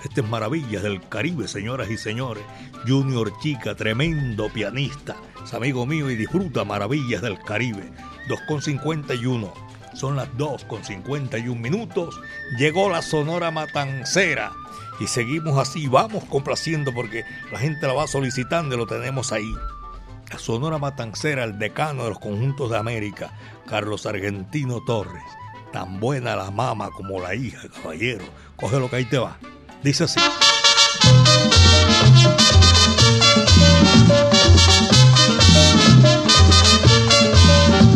Este 0.04 0.22
es 0.22 0.28
Maravillas 0.28 0.84
del 0.84 1.08
Caribe, 1.08 1.48
señoras 1.48 1.90
y 1.90 1.98
señores. 1.98 2.44
Junior 2.88 3.32
Chica, 3.40 3.76
tremendo 3.76 4.50
pianista. 4.50 5.16
Es 5.44 5.54
amigo 5.54 5.86
mío 5.86 6.10
y 6.10 6.16
disfruta 6.16 6.64
Maravillas 6.64 7.22
del 7.22 7.40
Caribe. 7.40 7.92
2,51. 8.28 9.52
Son 9.94 10.16
las 10.16 10.30
2,51 10.38 11.56
minutos. 11.56 12.20
Llegó 12.58 12.90
la 12.90 13.02
Sonora 13.02 13.52
Matancera. 13.52 14.52
Y 15.00 15.08
seguimos 15.08 15.58
así, 15.58 15.88
vamos 15.88 16.24
complaciendo 16.26 16.94
porque 16.94 17.24
la 17.52 17.60
gente 17.60 17.88
la 17.88 17.94
va 17.94 18.08
solicitando 18.08 18.76
y 18.76 18.78
lo 18.78 18.86
tenemos 18.86 19.32
ahí. 19.32 19.54
La 20.32 20.38
Sonora 20.38 20.78
Matancera, 20.78 21.44
el 21.44 21.60
decano 21.60 22.04
de 22.04 22.10
los 22.10 22.20
conjuntos 22.20 22.70
de 22.70 22.78
América, 22.78 23.34
Carlos 23.68 24.06
Argentino 24.06 24.82
Torres. 24.86 25.24
Tan 25.74 26.00
buena 26.00 26.36
la 26.36 26.52
mama 26.52 26.90
como 26.92 27.20
la 27.20 27.36
hija, 27.36 27.68
caballero. 27.70 28.26
Coge 28.56 28.80
lo 28.80 28.90
que 28.90 28.98
ahí 28.98 29.06
te 29.06 29.18
va. 29.18 29.38
Dice 29.84 30.04
así. 30.06 30.20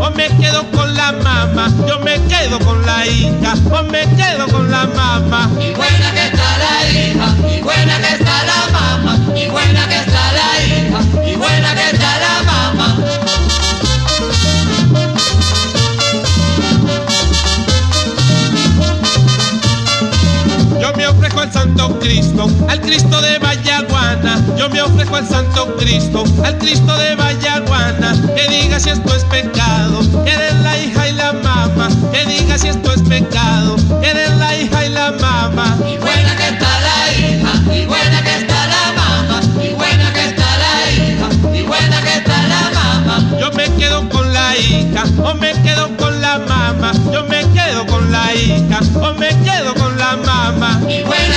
o 0.00 0.10
me 0.12 0.28
quedo 0.38 0.70
con 0.70 0.94
la 0.94 1.12
mamá. 1.12 1.70
Yo 1.86 1.98
me 2.00 2.14
quedo 2.26 2.58
con 2.60 2.84
la 2.86 3.06
hija, 3.06 3.54
o 3.70 3.82
me 3.84 4.02
quedo 4.16 4.46
con 4.48 4.70
la 4.70 4.86
mamá. 4.86 5.50
Y 5.60 5.72
buena 5.74 6.12
que 6.12 6.26
está 6.26 6.58
la 6.58 6.90
hija, 6.90 7.28
y 7.56 7.60
buena 7.60 7.98
que 8.00 8.12
está 8.14 8.44
la 8.44 8.60
mamá, 8.72 9.18
y 9.36 9.46
buena 9.48 9.88
que 9.88 9.96
está 9.98 10.09
al 21.50 21.52
Santo 21.52 21.98
Cristo, 21.98 22.48
al 22.68 22.80
Cristo 22.80 23.20
de 23.20 23.38
Vallaguana. 23.38 24.40
Yo 24.56 24.68
me 24.68 24.80
ofrezco 24.82 25.16
al 25.16 25.26
Santo 25.26 25.74
Cristo, 25.76 26.22
al 26.44 26.56
Cristo 26.58 26.96
de 26.96 27.16
Vallaguana. 27.16 28.14
Que 28.36 28.48
diga 28.48 28.78
si 28.78 28.90
esto 28.90 29.14
es 29.16 29.24
pecado, 29.24 30.00
eres 30.26 30.54
la 30.62 30.78
hija 30.78 31.08
y 31.08 31.12
la 31.12 31.32
mamá. 31.32 31.88
Que 32.12 32.24
diga 32.26 32.56
si 32.56 32.68
esto 32.68 32.92
es 32.92 33.02
pecado, 33.02 33.76
eres 34.02 34.30
la 34.36 34.56
hija 34.56 34.84
y 34.86 34.90
la 34.90 35.10
mamá. 35.12 35.76
Y 35.80 35.96
buena 35.98 36.36
que 36.36 36.48
está 36.48 36.80
la 36.80 37.18
hija, 37.18 37.74
y 37.74 37.86
buena 37.86 38.22
que 38.22 38.36
está 38.36 38.66
la 38.68 38.92
mamá, 38.92 39.40
y 39.62 39.68
buena 39.74 40.12
que 40.12 40.24
está 40.26 40.58
la 40.58 40.90
hija, 40.92 41.28
y 41.52 41.62
buena 41.62 42.00
que 42.02 42.14
está 42.18 42.42
la 42.46 42.70
mamá. 42.70 43.40
Yo 43.40 43.50
me 43.52 43.64
quedo 43.76 44.08
con 44.08 44.32
la 44.32 44.56
hija, 44.56 45.04
o 45.24 45.34
me 45.34 45.52
quedo 45.62 45.96
con 45.96 46.20
la 46.20 46.38
mamá. 46.38 46.92
Yo 47.12 47.24
me 47.24 47.40
quedo 47.52 47.86
con 47.86 48.12
la 48.12 48.34
hija, 48.34 48.80
o 48.94 49.12
me 49.14 49.28
quedo 49.42 49.74
con 49.74 49.98
la 49.98 50.16
mamá. 50.16 50.80
Y 50.88 51.02
buena 51.02 51.29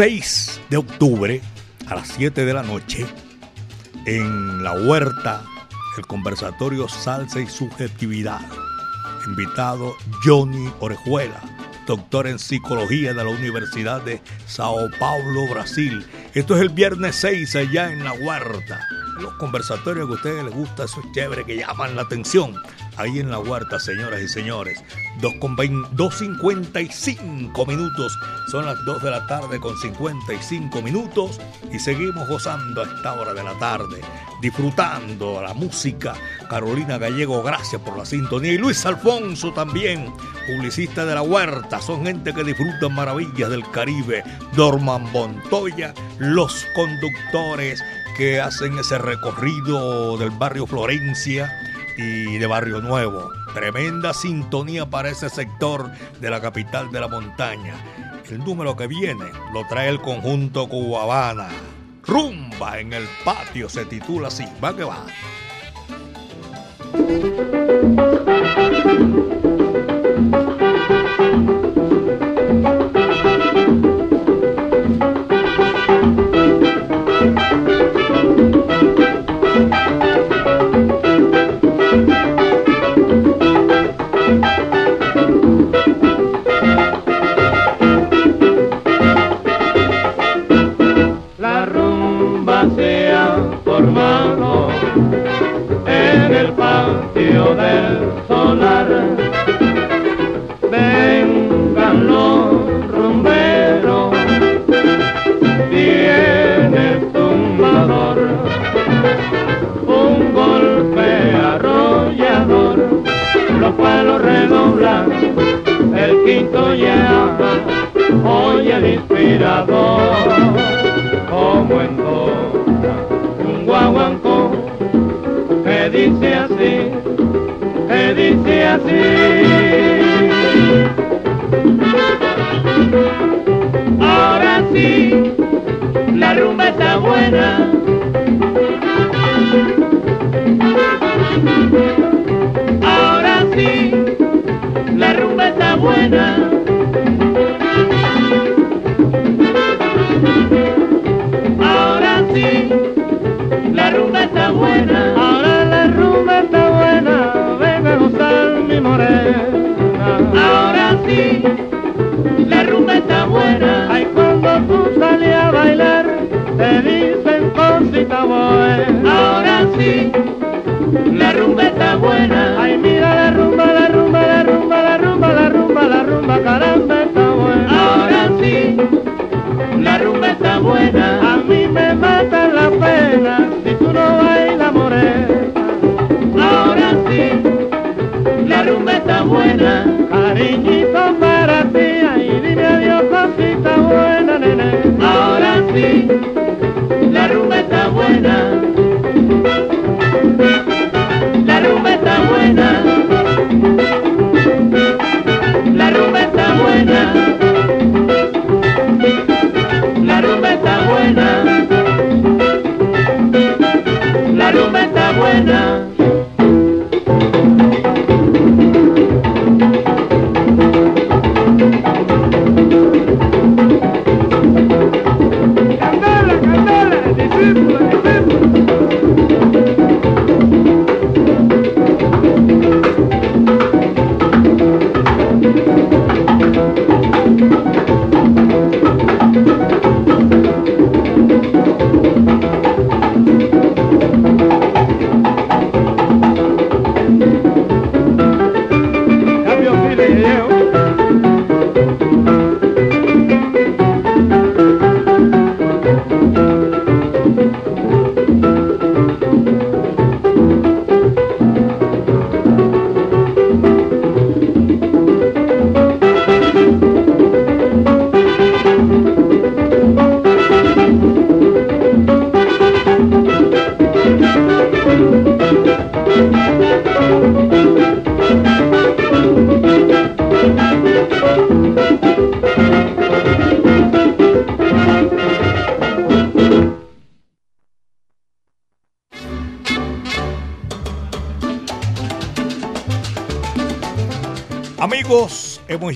6 0.00 0.62
de 0.70 0.78
octubre 0.78 1.42
a 1.86 1.94
las 1.94 2.08
7 2.08 2.46
de 2.46 2.54
la 2.54 2.62
noche 2.62 3.06
en 4.06 4.62
la 4.62 4.72
huerta 4.72 5.44
el 5.98 6.06
conversatorio 6.06 6.88
Salsa 6.88 7.38
y 7.38 7.46
Subjetividad. 7.46 8.40
Invitado 9.26 9.94
Johnny 10.24 10.72
Orejuela, 10.80 11.42
doctor 11.86 12.28
en 12.28 12.38
psicología 12.38 13.12
de 13.12 13.24
la 13.24 13.28
Universidad 13.28 14.00
de 14.00 14.22
Sao 14.46 14.88
Paulo, 14.98 15.46
Brasil. 15.50 16.06
Esto 16.32 16.56
es 16.56 16.62
el 16.62 16.70
viernes 16.70 17.16
6 17.16 17.56
allá 17.56 17.92
en 17.92 18.02
la 18.02 18.14
huerta. 18.14 18.80
los 19.20 19.34
conversatorios 19.34 20.06
que 20.06 20.12
a 20.12 20.16
ustedes 20.16 20.44
les 20.44 20.54
gusta, 20.54 20.84
esos 20.84 21.04
chéveres 21.12 21.44
que 21.44 21.58
llaman 21.58 21.94
la 21.94 22.02
atención. 22.02 22.56
Ahí 22.96 23.18
en 23.18 23.30
la 23.30 23.38
huerta, 23.38 23.78
señoras 23.78 24.22
y 24.22 24.28
señores. 24.28 24.82
2.55 25.20 27.66
minutos. 27.66 28.16
Son 28.50 28.66
las 28.66 28.76
2 28.84 29.02
de 29.02 29.10
la 29.10 29.26
tarde 29.26 29.58
con 29.60 29.76
55 29.76 30.80
minutos. 30.82 31.40
Y 31.72 31.78
seguimos 31.78 32.28
gozando 32.28 32.82
a 32.82 32.84
esta 32.84 33.14
hora 33.14 33.32
de 33.34 33.42
la 33.42 33.58
tarde. 33.58 34.00
Disfrutando 34.40 35.42
la 35.42 35.52
música. 35.54 36.14
Carolina 36.48 36.98
Gallego, 36.98 37.42
gracias 37.42 37.82
por 37.82 37.96
la 37.96 38.04
sintonía. 38.04 38.52
Y 38.52 38.58
Luis 38.58 38.84
Alfonso 38.86 39.52
también, 39.52 40.12
publicista 40.46 41.04
de 41.04 41.14
la 41.14 41.22
huerta. 41.22 41.80
Son 41.80 42.04
gente 42.04 42.34
que 42.34 42.44
disfrutan 42.44 42.94
maravillas 42.94 43.50
del 43.50 43.68
Caribe. 43.70 44.22
Dorman 44.54 45.10
Montoya, 45.12 45.94
los 46.18 46.66
conductores 46.74 47.82
que 48.16 48.40
hacen 48.40 48.78
ese 48.78 48.98
recorrido 48.98 50.16
del 50.18 50.30
barrio 50.30 50.66
Florencia 50.66 51.50
y 51.96 52.38
de 52.38 52.46
Barrio 52.46 52.80
Nuevo. 52.80 53.39
Tremenda 53.54 54.14
sintonía 54.14 54.88
para 54.88 55.10
ese 55.10 55.28
sector 55.28 55.90
de 56.20 56.30
la 56.30 56.40
capital 56.40 56.90
de 56.92 57.00
la 57.00 57.08
montaña. 57.08 57.74
El 58.28 58.38
número 58.38 58.76
que 58.76 58.86
viene 58.86 59.24
lo 59.52 59.66
trae 59.66 59.88
el 59.88 60.00
conjunto 60.00 60.68
Cubana. 60.68 61.48
Rumba 62.06 62.78
en 62.78 62.92
el 62.92 63.08
patio 63.24 63.68
se 63.68 63.84
titula 63.86 64.28
así. 64.28 64.44
Va 64.62 64.74
que 64.76 64.84
va. 64.84 65.04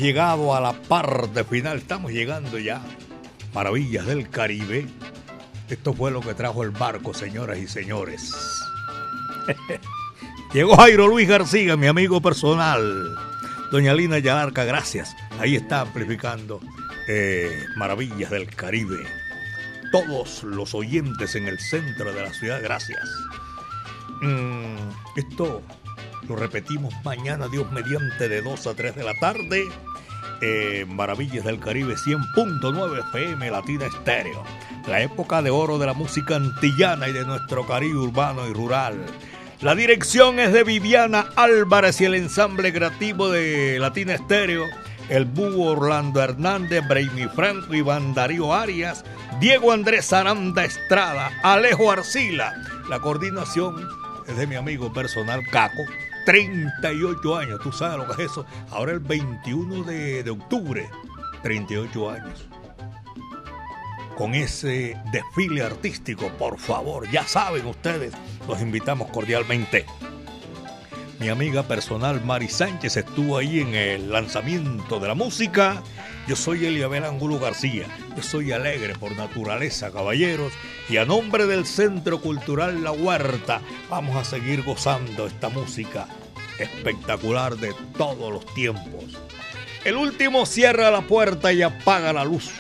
Llegado 0.01 0.55
a 0.55 0.61
la 0.61 0.73
parte 0.73 1.45
final, 1.45 1.79
estamos 1.79 2.13
llegando 2.13 2.59
ya. 2.59 2.81
Maravillas 3.55 4.07
del 4.07 4.29
Caribe. 4.29 4.87
Esto 5.69 5.95
fue 5.95 6.11
lo 6.11 6.21
que 6.21 6.35
trajo 6.35 6.63
el 6.63 6.71
barco, 6.71 7.15
señoras 7.15 7.59
y 7.59 7.67
señores. 7.67 8.33
Llegó 10.53 10.77
Jairo 10.77 11.09
Luis 11.09 11.29
García, 11.29 11.77
mi 11.77 11.87
amigo 11.87 12.21
personal. 12.21 13.15
Doña 13.73 13.95
Lina 13.95 14.19
Yalarca, 14.19 14.65
gracias. 14.65 15.17
Ahí 15.41 15.57
está 15.57 15.81
amplificando 15.81 16.61
eh, 17.09 17.67
Maravillas 17.77 18.31
del 18.31 18.47
Caribe. 18.47 19.05
todos 19.91 20.43
los 20.45 20.75
oyentes 20.75 21.35
en 21.35 21.49
el 21.49 21.59
centro 21.59 22.13
de 22.13 22.23
la 22.23 22.33
ciudad. 22.33 22.61
Gracias. 22.63 23.01
Mm, 24.21 24.77
esto 25.17 25.63
lo 26.29 26.37
repetimos 26.37 26.95
mañana, 27.05 27.49
Dios 27.49 27.70
mediante, 27.72 28.29
de 28.29 28.41
2 28.43 28.66
a 28.66 28.75
3 28.75 28.97
de 28.97 29.05
la 29.05 29.14
tarde. 29.20 29.64
Eh, 30.41 30.85
Maravillas 30.89 31.45
del 31.45 31.61
Caribe 31.61 31.95
100.9 31.95 33.09
FM 33.11 33.51
Latina 33.51 33.87
Estéreo. 33.87 34.43
La 34.87 35.01
época 35.01 35.43
de 35.43 35.51
oro 35.51 35.79
de 35.79 35.87
la 35.87 35.95
música 35.95 36.37
antillana 36.37 37.09
y 37.09 37.12
de 37.12 37.25
nuestro 37.25 37.66
Caribe 37.66 37.99
urbano 37.99 38.47
y 38.49 38.53
rural. 38.53 39.05
La 39.61 39.75
dirección 39.75 40.41
es 40.41 40.53
de 40.53 40.64
Viviana 40.64 41.27
Álvarez 41.37 42.01
y 42.01 42.05
el 42.05 42.14
ensamble 42.14 42.72
creativo 42.72 43.31
de 43.31 43.79
Latina 43.79 44.14
Estéreo. 44.14 44.64
El 45.09 45.27
Búho 45.27 45.72
Orlando 45.72 46.22
Hernández, 46.22 46.87
Braimi 46.89 47.27
Franco, 47.35 47.75
Iván 47.75 48.14
Darío 48.14 48.55
Arias, 48.55 49.05
Diego 49.39 49.72
Andrés 49.72 50.12
Aranda 50.12 50.64
Estrada, 50.64 51.31
Alejo 51.43 51.91
Arcila. 51.91 52.55
La 52.89 53.01
coordinación 53.01 53.87
es 54.27 54.37
de 54.37 54.47
mi 54.47 54.57
amigo 54.57 54.93
personal 54.93 55.43
Caco. 55.51 55.85
38 56.25 57.37
años, 57.37 57.61
tú 57.62 57.72
sabes 57.72 57.99
lo 57.99 58.07
que 58.07 58.22
es 58.22 58.31
eso. 58.31 58.47
Ahora 58.70 58.93
el 58.93 59.01
21 59.01 59.85
de, 59.85 60.22
de 60.22 60.31
octubre, 60.31 60.89
38 61.43 62.11
años. 62.11 62.47
Con 64.16 64.35
ese 64.35 64.97
desfile 65.12 65.62
artístico, 65.62 66.29
por 66.39 66.59
favor, 66.59 67.11
ya 67.11 67.27
saben 67.27 67.66
ustedes, 67.66 68.14
los 68.47 68.61
invitamos 68.61 69.11
cordialmente. 69.11 69.87
Mi 71.18 71.29
amiga 71.29 71.62
personal 71.62 72.25
Mari 72.25 72.49
Sánchez 72.49 72.97
estuvo 72.97 73.39
ahí 73.39 73.61
en 73.61 73.75
el 73.75 74.11
lanzamiento 74.11 75.01
de 75.01 75.09
la 75.09 75.14
música. 75.14 75.83
Yo 76.27 76.37
soy 76.37 76.64
Eliabel 76.64 77.05
Angulo 77.05 77.39
García. 77.39 77.87
Yo 78.16 78.22
soy 78.22 78.53
alegre 78.53 78.95
por 78.95 79.14
naturaleza, 79.14 79.93
caballeros. 79.93 80.53
Y 80.89 80.97
a 80.97 81.05
nombre 81.05 81.47
del 81.47 81.66
Centro 81.66 82.20
Cultural 82.20 82.83
La 82.83 82.93
Huerta, 82.93 83.61
vamos 83.91 84.16
a 84.16 84.25
seguir 84.25 84.62
gozando 84.62 85.27
esta 85.27 85.51
música 85.51 86.09
espectacular 86.59 87.57
de 87.57 87.75
todos 87.99 88.33
los 88.33 88.47
tiempos. 88.55 89.05
El 89.85 89.97
último 89.97 90.47
cierra 90.47 90.91
la 90.91 91.03
puerta 91.03 91.53
y 91.53 91.61
apaga 91.61 92.14
la 92.14 92.25
luz. 92.25 92.51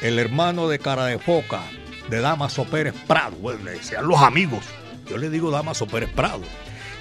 El 0.00 0.20
hermano 0.20 0.68
de 0.68 0.78
cara 0.78 1.06
de 1.06 1.18
foca, 1.18 1.62
de 2.08 2.20
Damaso 2.20 2.64
Pérez 2.64 2.94
Prado, 3.08 3.36
bueno, 3.36 3.64
le 3.64 4.02
los 4.02 4.20
amigos. 4.20 4.64
Yo 5.08 5.18
le 5.18 5.28
digo 5.28 5.50
Damaso 5.50 5.86
Pérez 5.86 6.10
Prado. 6.14 6.42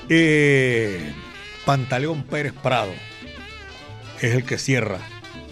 Eh, 0.10 1.14
Pantaleón 1.64 2.24
Pérez 2.24 2.54
Prado 2.54 2.92
es 4.20 4.34
el 4.34 4.44
que 4.44 4.58
cierra. 4.58 5.00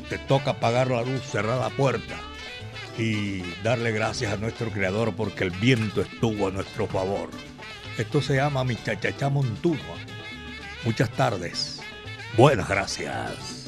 Te 0.10 0.18
toca 0.18 0.52
apagar 0.52 0.90
la 0.90 1.02
luz, 1.02 1.22
cerrar 1.24 1.60
la 1.60 1.70
puerta 1.70 2.16
y 2.98 3.42
darle 3.64 3.92
gracias 3.92 4.34
a 4.34 4.38
nuestro 4.38 4.70
creador 4.72 5.14
porque 5.16 5.44
el 5.44 5.52
viento 5.52 6.02
estuvo 6.02 6.48
a 6.48 6.52
nuestro 6.52 6.88
favor. 6.88 7.30
Esto 7.98 8.22
se 8.22 8.36
llama 8.36 8.64
Mi 8.64 8.76
Chachachá 8.76 9.30
Montuno. 9.30 9.80
Muchas 10.84 11.10
tardes. 11.12 11.82
Buenas 12.38 12.68
gracias. 12.70 13.68